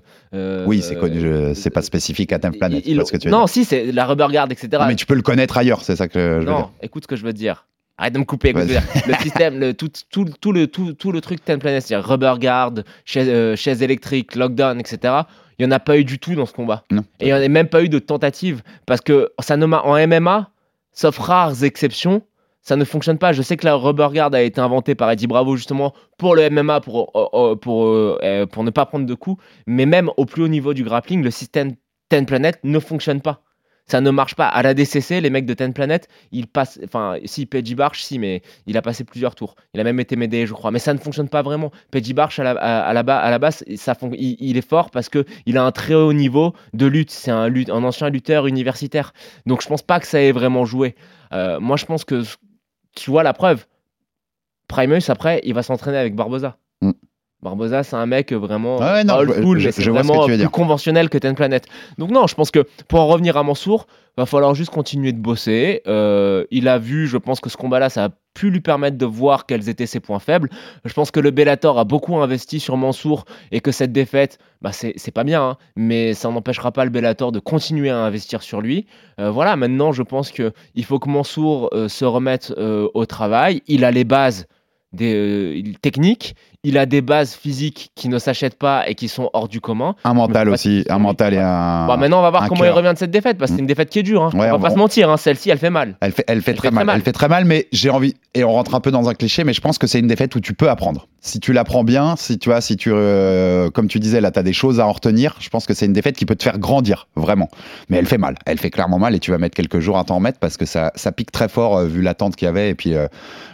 [0.67, 2.81] Oui, c'est connu, euh, c'est pas spécifique à Ten Planet.
[2.85, 3.49] il- je vois ce que tu non, dire.
[3.49, 4.69] si, c'est la rubber guard, etc.
[4.79, 6.69] Non, mais tu peux le connaître ailleurs, c'est ça que je veux Non, dire.
[6.81, 7.67] écoute ce que je veux te dire.
[7.97, 8.49] Arrête de me couper.
[8.49, 8.63] écoute.
[9.07, 12.33] Le système, le, tout, tout, tout le, tout, tout le truc Ten Planet, c'est-à-dire rubber
[12.39, 12.73] guard,
[13.05, 15.13] chaise, euh, chaise électrique, lockdown, etc.
[15.57, 16.83] Il n'y en a pas eu du tout dans ce combat.
[16.91, 17.03] Non.
[17.19, 18.61] Et il n'y en a même pas eu de tentative.
[18.85, 20.51] Parce que ça ne m'a- en MMA,
[20.93, 22.21] sauf rares exceptions,
[22.61, 23.33] ça ne fonctionne pas.
[23.33, 26.43] Je sais que la rubber guard a été inventée par Eddie Bravo justement pour le
[26.51, 29.41] MMA, pour, euh, euh, pour, euh, euh, pour ne pas prendre de coups.
[29.65, 31.73] Mais même au plus haut niveau du grappling, le système
[32.09, 33.41] Ten Planet ne fonctionne pas.
[33.89, 34.47] Ça ne marche pas.
[34.47, 36.77] À la DCC, les mecs de Ten Planet, ils passent.
[36.83, 39.55] Enfin, si, Peggy Barch, si, mais il a passé plusieurs tours.
[39.73, 40.71] Il a même été médaillé, je crois.
[40.71, 41.71] Mais ça ne fonctionne pas vraiment.
[41.91, 44.67] Peggy Barch, à la, à, à la, ba- à la base, ça il, il est
[44.67, 47.11] fort parce qu'il a un très haut niveau de lutte.
[47.11, 49.13] C'est un, un ancien lutteur universitaire.
[49.45, 50.95] Donc, je pense pas que ça ait vraiment joué.
[51.33, 52.23] Euh, moi, je pense que.
[52.95, 53.65] Tu vois la preuve.
[54.67, 56.57] Primus, après, il va s'entraîner avec Barbosa.
[57.47, 60.51] Barbosa, c'est un mec vraiment Ouais, non, old school, mais c'est ce vraiment plus dire.
[60.51, 61.65] conventionnel que Ten Planet.
[61.97, 65.19] Donc non, je pense que pour en revenir à Mansour, va falloir juste continuer de
[65.19, 65.81] bosser.
[65.87, 69.05] Euh, il a vu, je pense que ce combat-là, ça a pu lui permettre de
[69.05, 70.49] voir quels étaient ses points faibles.
[70.85, 74.71] Je pense que le Bellator a beaucoup investi sur Mansour et que cette défaite, bah
[74.71, 78.61] c'est pas bien, hein, mais ça n'empêchera pas le Bellator de continuer à investir sur
[78.61, 78.85] lui.
[79.19, 83.05] Euh, voilà, maintenant, je pense que il faut que Mansour euh, se remette euh, au
[83.05, 83.61] travail.
[83.67, 84.47] Il a les bases
[84.93, 89.29] des euh, techniques, il a des bases physiques qui ne s'achètent pas et qui sont
[89.33, 89.95] hors du commun.
[90.03, 91.85] Un mental aussi, un mental et un.
[91.87, 93.67] Bon, maintenant, on va voir comment il revient de cette défaite, parce que c'est une
[93.67, 94.23] défaite qui est dure.
[94.23, 94.29] Hein.
[94.33, 95.95] Ouais, on va on- pas se mentir, hein, celle-ci, elle fait mal.
[96.01, 96.81] Elle fait, elle fait Elle très fait mal.
[96.81, 96.95] très mal.
[96.97, 98.15] Elle fait très mal, mais j'ai envie.
[98.33, 100.35] Et on rentre un peu dans un cliché, mais je pense que c'est une défaite
[100.35, 101.07] où tu peux apprendre.
[101.21, 104.39] Si tu l'apprends bien, si tu vois, si tu, euh, comme tu disais, là, tu
[104.39, 105.35] as des choses à en retenir.
[105.39, 107.49] Je pense que c'est une défaite qui peut te faire grandir, vraiment.
[107.89, 108.35] Mais elle fait mal.
[108.45, 110.65] Elle fait clairement mal et tu vas mettre quelques jours à t'en remettre parce que
[110.65, 113.07] ça, ça pique très fort euh, vu l'attente qu'il y avait et puis euh,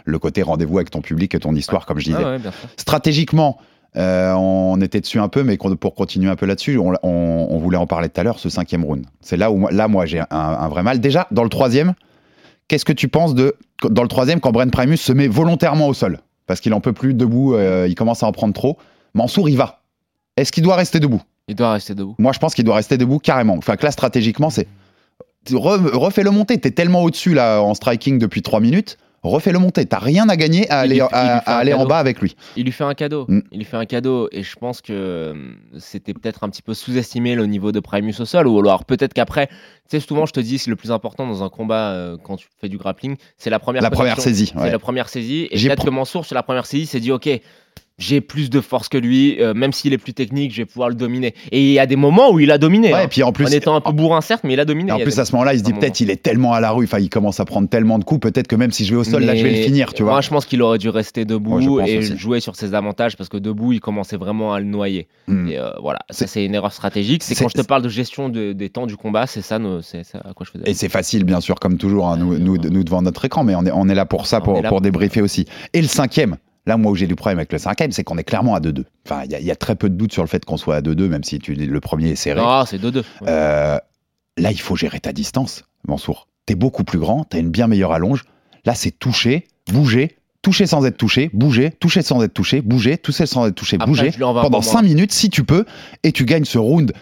[0.04, 2.18] le côté rendez-vous avec ton public et ton histoire, comme je disais.
[2.22, 2.68] Ah ouais, bien sûr.
[2.94, 3.58] Stratégiquement,
[3.96, 7.58] euh, on était dessus un peu, mais pour continuer un peu là-dessus, on, on- on
[7.58, 9.04] voulait en parler tout à l'heure, ce cinquième round.
[9.20, 11.00] C'est là où moi, là, moi, j'ai un, un vrai mal.
[11.00, 11.94] Déjà, dans le troisième,
[12.68, 13.56] qu'est-ce que tu penses de
[13.90, 16.20] dans le troisième quand Brent Primus se met volontairement au sol?
[16.46, 18.78] Parce qu'il en peut plus debout, euh, il commence à en prendre trop.
[19.14, 19.80] Mansour, il va.
[20.36, 21.22] Est-ce qu'il doit rester debout?
[21.48, 22.14] Il doit rester debout.
[22.20, 23.56] Moi, je pense qu'il doit rester debout carrément.
[23.56, 24.68] Enfin, que là, stratégiquement, c'est.
[25.50, 26.58] Re- Refais-le monter.
[26.58, 28.98] T'es tellement au-dessus là en striking depuis 3 minutes.
[29.24, 29.84] Refais-le monter.
[29.86, 32.36] T'as rien à gagner à aller, lui- à- aller en bas avec lui.
[32.56, 33.24] Il lui fait un cadeau.
[33.28, 33.40] Mm.
[33.52, 34.28] Il lui fait un cadeau.
[34.30, 35.34] Et je pense que euh,
[35.78, 38.46] c'était peut-être un petit peu sous-estimé le niveau de Primus au sol.
[38.46, 39.54] Ou alors peut-être qu'après, tu
[39.88, 42.46] sais, souvent je te dis, c'est le plus important dans un combat euh, quand tu
[42.60, 44.52] fais du grappling, c'est la première La première saisie.
[44.56, 45.48] C'est la première saisie.
[45.50, 47.28] Et peut-être pr- que Mansour, sur la première saisie, s'est dit Ok,
[47.98, 50.88] j'ai plus de force que lui, euh, même s'il est plus technique, je vais pouvoir
[50.88, 51.34] le dominer.
[51.52, 52.88] Et il y a des moments où il a dominé.
[52.92, 53.04] Ouais, hein.
[53.04, 54.90] et puis en plus, en étant un peu bourrin, certes, mais il a dominé.
[54.90, 56.72] Et en plus, à ce moment-là, il se dit peut-être il est tellement à la
[56.72, 58.96] rue, enfin, il commence à prendre tellement de coups, peut-être que même si je vais
[59.00, 60.12] au sol, là, je vais le finir, tu vois.
[60.12, 62.16] Moi, je pense qu'il aurait dû rester debout et aussi.
[62.18, 65.06] jouer sur ses avantages parce que debout, il commençait vraiment à le noyer.
[65.28, 65.48] Hmm.
[65.48, 67.22] Et euh, voilà, ça c'est une erreur stratégique.
[67.22, 70.18] C'est quand je te parle de gestion de- des temps du combat, c'est ça, ça
[70.24, 70.68] à quoi je faisais.
[70.68, 73.54] Et c'est facile, bien sûr, comme toujours, hein, nous, nous, nous devant notre écran, mais
[73.54, 75.46] on est, on est là pour ça, pour- débriefer aussi.
[75.72, 78.24] Et le cinquième, là, moi, où j'ai du problème avec le cinquième, c'est qu'on est
[78.24, 78.84] clairement à 2-2.
[79.06, 80.80] Enfin, il y, y a très peu de doute sur le fait qu'on soit à
[80.80, 82.40] 2-2, même si tu, le premier est serré.
[82.40, 82.96] Non, c'est 2-2.
[82.98, 83.02] Ouais.
[83.28, 83.78] Euh,
[84.38, 86.28] là, il faut gérer ta distance, Mansour.
[86.46, 88.24] T'es beaucoup plus grand, t'as une bien meilleure allonge.
[88.64, 93.26] Là, c'est toucher, bouger, toucher sans être touché, bouger, toucher sans être touché, bouger, toucher
[93.26, 94.10] sans être touché, Après, bouger.
[94.18, 94.82] Pendant peu 5 moins.
[94.82, 95.64] minutes, si tu peux,
[96.02, 96.92] et tu gagnes ce round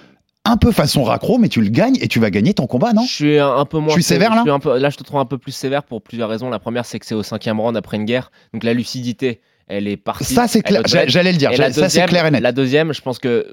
[0.44, 3.02] un peu façon raccro, mais tu le gagnes et tu vas gagner ton combat, non?
[3.02, 3.90] Je suis un, peu moins.
[3.90, 4.42] Je suis sévère, je là?
[4.42, 6.50] suis un peu- Là, je te trouve un peu plus sévère pour plusieurs raisons.
[6.50, 9.88] La première, c'est que c'est au cinquième round après une guerre, donc la lucidité, elle
[9.88, 10.34] est partie.
[10.34, 10.82] Ça, c'est clair.
[10.86, 11.50] J'allais le dire.
[11.72, 12.42] Ça, c'est clair et net.
[12.42, 13.46] La deuxième, je pense que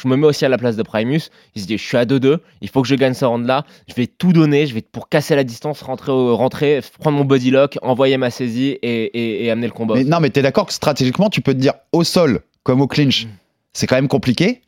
[0.00, 1.30] je me mets aussi à la place de Primus.
[1.56, 3.64] Il se dit, je suis à 2-2, il faut que je gagne ce round-là.
[3.88, 7.24] Je vais tout donner, je vais pour casser la distance, rentrer, au- rentrer prendre mon
[7.24, 9.94] body lock, envoyer ma saisie et, et- et amener le combat.
[9.96, 12.86] Mais non, mais t'es d'accord que stratégiquement, tu peux te dire au sol comme au
[12.86, 13.28] clinch, Mm.
[13.72, 14.60] c'est quand même compliqué.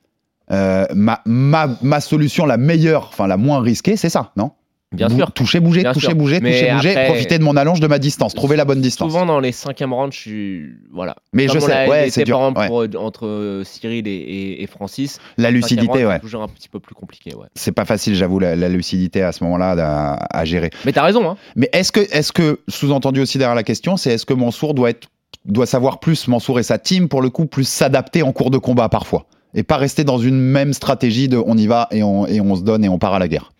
[0.50, 4.50] Euh, ma, ma, ma solution la meilleure, enfin la moins risquée, c'est ça, non?
[4.92, 5.32] Bien Bou- sûr.
[5.32, 6.16] Toucher, bouger, Bien toucher, sûr.
[6.16, 9.10] bouger, Mais toucher, bouger, profiter de mon allonge, de ma distance, trouver la bonne distance.
[9.10, 11.16] Souvent dans les cinquièmes rounds, je suis voilà.
[11.32, 12.36] Mais Comme je sais, ouais, c'est dur.
[12.38, 12.66] par exemple, ouais.
[12.68, 15.18] pour, euh, entre euh, Cyril et, et- et Francis.
[15.38, 16.14] La lucidité, round, ouais.
[16.16, 17.46] C'est toujours un petit peu plus compliqué, ouais.
[17.54, 20.70] C'est pas facile, j'avoue, la, la lucidité à ce moment-là à, à gérer.
[20.84, 21.36] Mais t'as raison, hein.
[21.56, 24.90] Mais est-ce que, est-ce que, sous-entendu aussi derrière la question, c'est est-ce que Mansour doit
[24.90, 25.08] être,
[25.46, 28.58] doit savoir plus, Mansour et sa team, pour le coup, plus s'adapter en cours de
[28.58, 29.26] combat parfois?
[29.54, 32.56] Et pas rester dans une même stratégie de on y va et on, et on
[32.56, 33.52] se donne et on part à la guerre?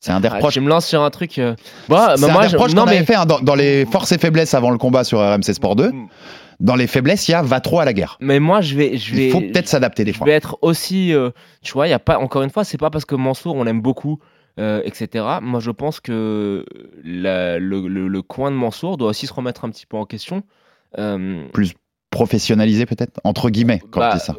[0.00, 0.54] C'est un des Ah, reproches.
[0.54, 1.38] je me lance sur un truc.
[1.38, 1.54] euh,
[1.88, 3.84] bah, c'est bah, un des je- reproches qu'on mais avait fait hein, dans, dans les
[3.86, 5.92] forces et faiblesses avant le combat sur RMC Sport 2.
[6.60, 8.16] Dans les faiblesses, il y a va trop à la guerre.
[8.20, 10.26] mais moi je vais je vais Il faut peut-être s'adapter des je fois.
[10.26, 11.30] vais être aussi euh,
[11.62, 13.62] tu vois il y a pas encore une fois c'est pas parce que Mansour on
[13.62, 14.18] l'aime beaucoup
[14.58, 16.64] euh, etc moi je pense que
[17.04, 20.04] la- le, le- le coin de Mansour doit aussi se remettre un petit peu en
[20.04, 20.42] question
[20.98, 21.44] Euh,
[22.10, 24.34] Professionnaliser peut-être Entre guillemets, quand bah, je dis ça.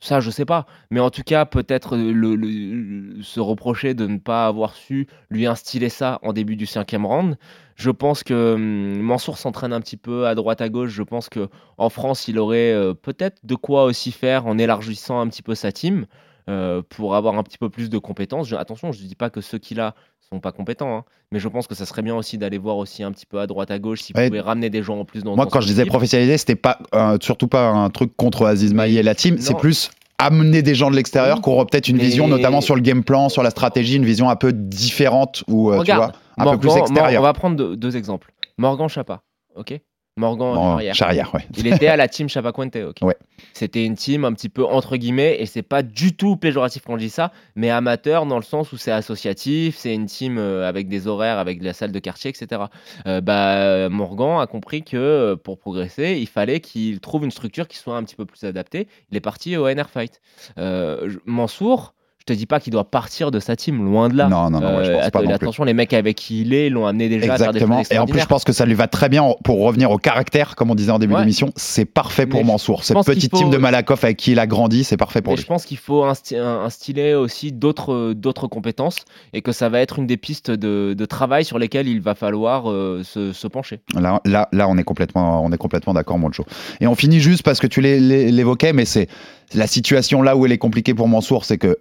[0.00, 0.66] Ça je sais pas.
[0.90, 5.46] Mais en tout cas peut-être euh, le- se reprocher de ne pas avoir su lui
[5.46, 7.36] instiller ça en début du cinquième round.
[7.76, 10.90] Je pense que hum, Mansour s'entraîne un petit peu à droite à gauche.
[10.90, 15.20] Je pense que en France il aurait euh, peut-être de quoi aussi faire en élargissant
[15.20, 16.06] un petit peu sa team
[16.48, 18.48] euh, pour avoir un petit peu plus de compétences.
[18.48, 19.94] Je- attention, je ne dis pas que ceux qu'il a
[20.28, 23.04] sont pas compétents, hein, mais je pense que ça serait bien aussi d'aller voir aussi
[23.04, 24.26] un petit peu à droite à gauche s'il Ouais.
[24.26, 26.78] pouvait ramener des gens en plus dans Moi, dans quand je disais professionnaliser, c'était pas
[26.96, 30.74] euh, surtout pas un truc contre Aziz Maï et la team, c'est plus amener des
[30.74, 31.42] gens de l'extérieur Oui.
[31.42, 34.04] qui auront peut-être une Mais- vision, notamment sur le game plan, sur la stratégie, une
[34.04, 37.20] vision un peu différente ou euh, tu vois, un peu plus extérieure.
[37.20, 38.32] On va prendre deux, deux exemples.
[38.58, 39.22] Morgan Chapa,
[39.54, 39.78] ok?
[40.18, 40.94] Morgan Bon, Charrière.
[40.94, 41.46] Charrière, ouais.
[41.58, 42.96] Il était à la team Chapacuente, ok.
[43.02, 43.16] Ouais.
[43.52, 46.94] C'était une team un petit peu entre guillemets, et c'est pas du tout péjoratif quand
[46.94, 50.66] je dis ça, mais amateur dans le sens où c'est associatif, c'est une team euh,
[50.66, 52.62] avec des horaires, avec de la salle de quartier, etc.
[53.06, 57.68] Euh, bah, Morgan a compris que euh, pour progresser, il fallait qu'il trouve une structure
[57.68, 58.88] qui soit un petit peu plus adaptée.
[59.10, 60.20] Il est parti au NR Fight.
[60.58, 61.94] Euh, Mansour,
[62.26, 64.28] te dis pas qu'il doit partir de sa team, loin de là.
[64.28, 65.34] Non, non, non, ouais, je pense Euh, pas non plus.
[65.34, 67.82] attention, les mecs avec qui il est, l'ont amené déjà à faire des Exactement.
[67.90, 70.56] Et en plus, je pense que ça lui va très bien pour revenir au caractère,
[70.56, 71.20] comme on disait en début Ouais.
[71.20, 71.50] d'émission.
[71.56, 72.84] C'est parfait pour Mais je Mansour.
[72.84, 75.36] Cette petite faut- team de Malakoff avec qui il a grandi, c'est parfait pour Mais
[75.36, 75.42] lui.
[75.42, 80.06] je pense qu'il faut instiller aussi d'autres d'autres compétences et que ça va être une
[80.06, 83.80] des pistes de, de travail sur lesquelles il va falloir euh, se, se pencher.
[83.94, 86.44] Là, là, là, on est complètement, on est complètement d'accord, Moncho.
[86.80, 89.08] Et on finit juste parce que tu l'é- l'é- l'évoquais, mais c'est
[89.54, 91.78] la situation là où elle est compliquée pour Mansour, c'est que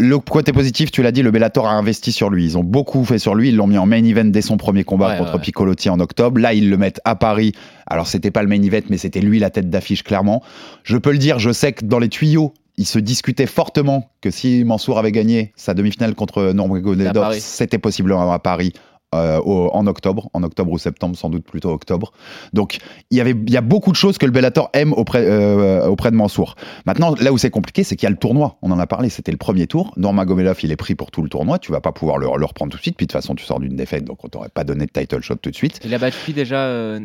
[0.00, 2.44] le côté positif, tu l'as dit, le Bellator a investi sur lui.
[2.44, 3.50] Ils ont beaucoup fait sur lui.
[3.50, 5.40] Ils l'ont mis en main event dès son premier combat Ouais, contre ouais.
[5.40, 6.40] Piccolotti en octobre.
[6.40, 7.52] Là, ils le mettent à Paris.
[7.86, 10.42] Alors, c'était pas le main event, mais c'était lui la tête d'affiche, clairement.
[10.84, 14.30] Je peux le dire, je sais que dans les tuyaux, il se discutait fortement que
[14.30, 18.72] si Mansour avait gagné sa demi-finale contre Nurmagomedov, c'était possiblement à Paris.
[19.14, 22.12] Euh, en octobre, en octobre ou septembre, sans doute plutôt octobre.
[22.52, 22.78] Donc
[23.10, 25.86] il y avait, il y a beaucoup de choses que le Bellator aime auprès, euh,
[25.86, 26.54] auprès de Mansour.
[26.86, 28.58] Maintenant, là où c'est compliqué, c'est qu'il y a le tournoi.
[28.62, 29.92] On en a parlé, c'était le premier tour.
[29.96, 31.58] Nurmagomedov, il est pris pour tout le tournoi.
[31.58, 32.96] Tu vas pas pouvoir le, le reprendre tout de suite.
[32.96, 35.22] Puis de toute façon, tu sors d'une défaite, donc on t'aurait pas donné de title
[35.22, 35.80] shot tout de suite.
[35.84, 37.00] Il a battu déjà euh,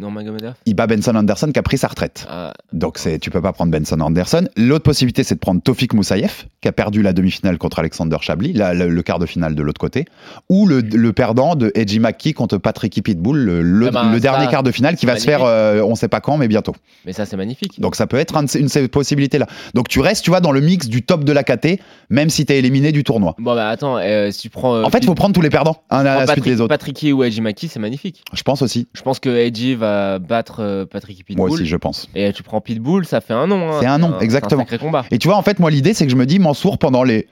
[0.00, 2.26] Nurmagomedov il bat Benson Anderson qui a pris sa retraite.
[2.28, 4.48] Ah, Donc c'est, tu peux pas prendre Benson Anderson.
[4.56, 8.52] L'autre possibilité, c'est de prendre Tofik Moussaïef, qui a perdu la demi-finale contre Alexander Chabli,
[8.52, 10.04] la- le, le quart de finale de l'autre côté,
[10.48, 14.46] ou le, le perdant de Edgy McKee contre Patrick Pitbull, le, le- Eh ben, dernier
[14.48, 16.74] quart de finale qui va se faire, euh, on sait pas quand, mais bientôt.
[17.06, 17.80] Mais ça, c'est magnifique.
[17.80, 19.46] Donc ça peut être un de ces- une de ces possibilités-là.
[19.74, 21.78] Donc tu restes, tu vois, dans le mix du top de la KT,
[22.10, 23.34] même si t'es éliminé du tournoi.
[23.38, 24.74] Bon, bah attends, euh, si tu prends.
[24.76, 26.60] euh, En fait, il faut prendre tous les perdants, un à la suite Patrick, des
[26.60, 26.68] autres.
[26.68, 28.22] Patricky ou Eiji Maki, c'est magnifique.
[28.32, 28.88] Je pense aussi.
[28.94, 31.46] Je pense que Eiji va battre euh, Patrick Pitbull.
[31.46, 32.08] Moi aussi, je pense.
[32.14, 33.70] Et tu prends Pitbull, ça fait un nom.
[33.72, 33.78] hein.
[33.80, 34.50] C'est un nom, exactement.
[34.50, 35.04] C'est un sacré combat.
[35.10, 37.26] Et tu vois, en fait, moi, l'idée, c'est que je me dis, Mansour, pendant les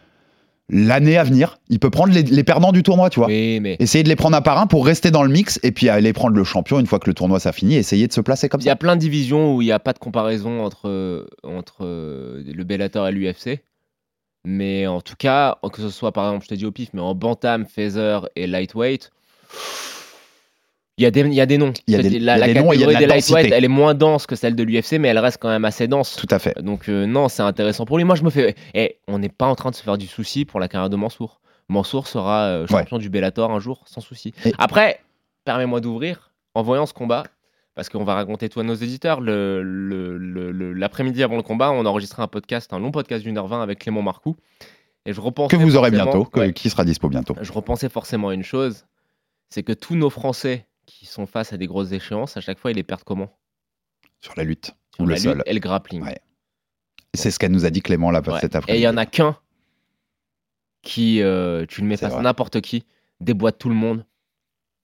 [0.71, 3.29] l'année à venir, il peut prendre les, les perdants du tournoi, tu vois.
[3.29, 5.73] Oui, mais Essayer de les prendre un par un pour rester dans le mix et
[5.73, 8.21] puis aller prendre le champion une fois que le tournoi ça fini, essayer de se
[8.21, 8.77] placer comme il y a ça.
[8.77, 12.65] plein de divisions où il n'y a pas de comparaison entre, euh, entre euh, le
[12.65, 13.61] Bellator et l'UFC.
[14.45, 17.01] Mais en tout cas, que ce soit par exemple, je te dis au pif, mais
[17.01, 19.11] en bantam, feather et lightweight,
[20.99, 21.73] il y a des, il y a des noms.
[21.87, 22.93] Il y a des- la y a la des noms et il y a de
[22.93, 25.39] catégorie la des lightweight, elle est moins dense que celle de l'UFC, mais elle reste
[25.41, 26.17] quand même assez dense.
[26.17, 26.61] Tout à fait.
[26.63, 28.05] Donc euh, non, c'est intéressant pour lui.
[28.05, 28.55] Moi, je me fais.
[28.75, 30.97] Eh, on n'est pas en train de se faire du souci pour la carrière de
[30.97, 31.41] Mansour.
[31.69, 34.33] Mansour sera euh, champion du Bellator un jour, sans souci.
[34.45, 35.01] Et- Après,
[35.45, 37.25] permets-moi d'ouvrir en voyant ce combat,
[37.75, 39.21] parce qu'on va raconter tout à nos éditeurs.
[39.21, 43.63] L'après-midi avant le combat, on a enregistré un podcast, un long podcast d'une heure vingt
[43.63, 44.37] avec Clément Marcoux.
[45.07, 47.35] Et je repensais Que vous aurez bientôt, que- ouais, qui sera dispo bientôt.
[47.41, 48.87] je repensais forcément à une chose,
[49.49, 52.71] c'est que tous nos Français qui sont face à des grosses échéances, à chaque fois,
[52.71, 53.39] ils les perdent comment?
[54.21, 54.73] Sur la lutte.
[54.95, 56.03] Sur Ou le la lutte et le grappling.
[56.03, 56.19] Ouais.
[57.15, 58.41] C'est ce qu'elle nous a dit Clément là Ouais.
[58.41, 58.83] cet Et après-midi.
[58.83, 59.37] il y en a qu'un
[60.83, 62.85] qui, euh, tu le mets face à n'importe qui,
[63.21, 64.07] déboîte tout le monde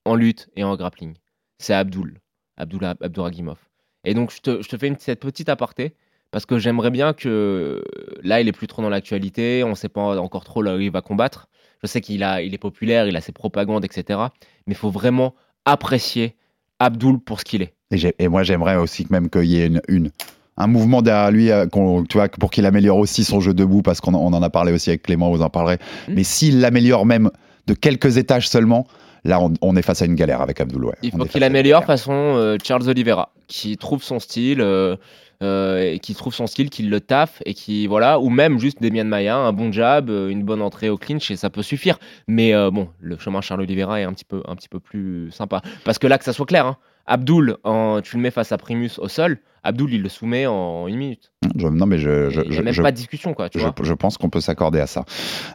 [0.04, 1.14] en lutte et en grappling.
[1.58, 2.20] C'est Abdul,
[2.56, 3.58] Abdul Abdouragimov.
[4.04, 5.94] Et donc, je te, je te fais une, cette petite aparté
[6.30, 7.82] parce que j'aimerais bien que
[8.22, 10.80] là, il est plus trop dans l'actualité, on ne sait pas encore trop là où
[10.80, 11.48] il va combattre.
[11.82, 14.18] Je sais qu'il a, il est populaire, il a ses propagandes, etc.
[14.66, 16.34] Mais il faut vraiment apprécier
[16.78, 17.74] Abdul pour ce qu'il est.
[18.18, 20.10] Et, moi, j'aimerais aussi que même qu'il y ait une, une-
[20.56, 23.82] un mouvement derrière lui, euh, qu'on- tu vois, pour qu'il améliore aussi son jeu debout,
[23.82, 25.78] parce qu'on en- on en a parlé aussi avec Clément, vous en parlerez.
[26.08, 26.14] Mm.
[26.14, 27.30] Mais s'il l'améliore même
[27.66, 28.86] de quelques étages seulement,
[29.24, 30.84] là, on, on est face à une galère avec Abdul.
[30.84, 30.94] ouais.
[31.02, 34.96] Il faut qu'il améliore façon euh, Charles Oliveira, qui trouve son style, euh,
[35.40, 39.04] et qui trouve son style, qui le taffe et qui voilà, ou même juste Demian
[39.04, 41.98] Maya, un bon jab, euh, une bonne entrée au clinch et ça peut suffire.
[42.28, 45.30] Mais euh, bon, le chemin Charles Oliveira est un petit peu, un petit peu plus
[45.30, 45.62] sympa.
[45.84, 48.58] Parce que là, que ça soit clair, hein, Abdul, en- tu le mets face à
[48.58, 51.32] Primus au sol, Abdul il le soumet en une minute.
[51.56, 53.48] Je- non, mais je, je, Il n'y a je- même je- pas de discussion quoi,
[53.48, 53.74] tu je, vois.
[53.82, 55.04] je pense qu'on peut s'accorder à ça.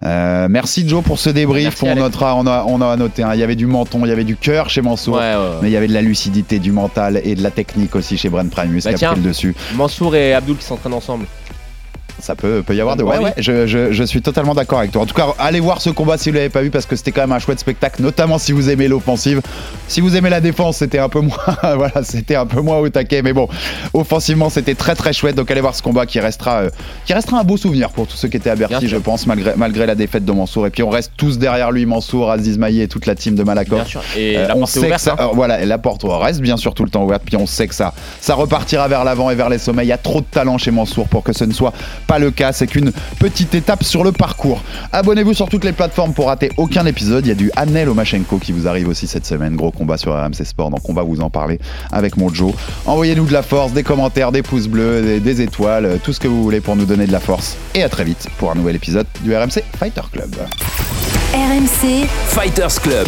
[0.03, 1.63] Euh, merci Joe pour ce débrief.
[1.65, 2.01] Merci, on, Alex.
[2.01, 4.23] notera, on, a, on a noté, hein, il y avait du menton, il y avait
[4.23, 5.15] du cœur chez Mansour.
[5.17, 5.55] Ouais, ouais, ouais.
[5.61, 8.29] Mais il y avait de la lucidité, du mental et de la technique aussi chez
[8.29, 9.11] Brent Primus Bah qui a tiens.
[9.11, 9.55] pris le dessus.
[9.75, 11.25] Mansour et Abdul qui s'entraînent ensemble.
[12.21, 13.03] Ça peut, peut y avoir de.
[13.03, 15.01] Ouais, Ouais, ouais, je, je- je suis totalement d'accord avec toi.
[15.01, 17.11] En tout cas, allez voir ce combat si vous l'avez pas vu parce que c'était
[17.11, 19.41] quand même un chouette spectacle, notamment si vous aimez l'offensive.
[19.87, 21.37] Si vous aimez la défense, c'était un peu moins,
[21.75, 23.47] voilà, c'était un peu moins au taquet, mais bon,
[23.93, 25.35] offensivement, c'était très très chouette.
[25.35, 26.69] Donc allez voir ce combat qui restera, euh,
[27.05, 29.53] qui restera un beau souvenir pour tous ceux qui étaient à Bercy, je pense, malgré
[29.55, 30.67] malgré la défaite de Mansour.
[30.67, 33.43] Et puis on reste tous derrière lui, Mansour, Aziz Maï et toute la team de
[33.43, 33.79] Malakoff.
[33.79, 34.01] Bien sûr.
[34.17, 35.01] Et Euh, la on porte est sait que ouverte.
[35.01, 35.23] ça, hein.
[35.25, 37.23] euh, voilà, la porte reste bien sûr tout le temps ouverte.
[37.25, 39.83] Puis on sait que ça, ça repartira vers l'avant et vers les sommets.
[39.85, 41.73] Il y a trop de talent chez Mansour pour que ce ne soit
[42.09, 42.51] pas le cas.
[42.51, 44.63] C'est qu'une petite étape sur le parcours.
[44.91, 47.23] Abonnez-vous sur toutes les plateformes pour rater aucun épisode.
[47.23, 49.55] Il y a du Anel Omachenko qui vous arrive aussi cette semaine.
[49.55, 51.59] Gros combat sur RMC Sport, donc on va vous en parler
[51.91, 52.53] avec mon Joe.
[52.87, 56.19] Envoyez-nous de la force, des commentaires, des pouces bleus, des, des étoiles, euh, tout ce
[56.19, 57.55] que vous voulez pour nous donner de la force.
[57.75, 60.35] Et à très vite pour un nouvel épisode du RMC Fighter Club.
[61.35, 63.07] RMC, Fighters Club.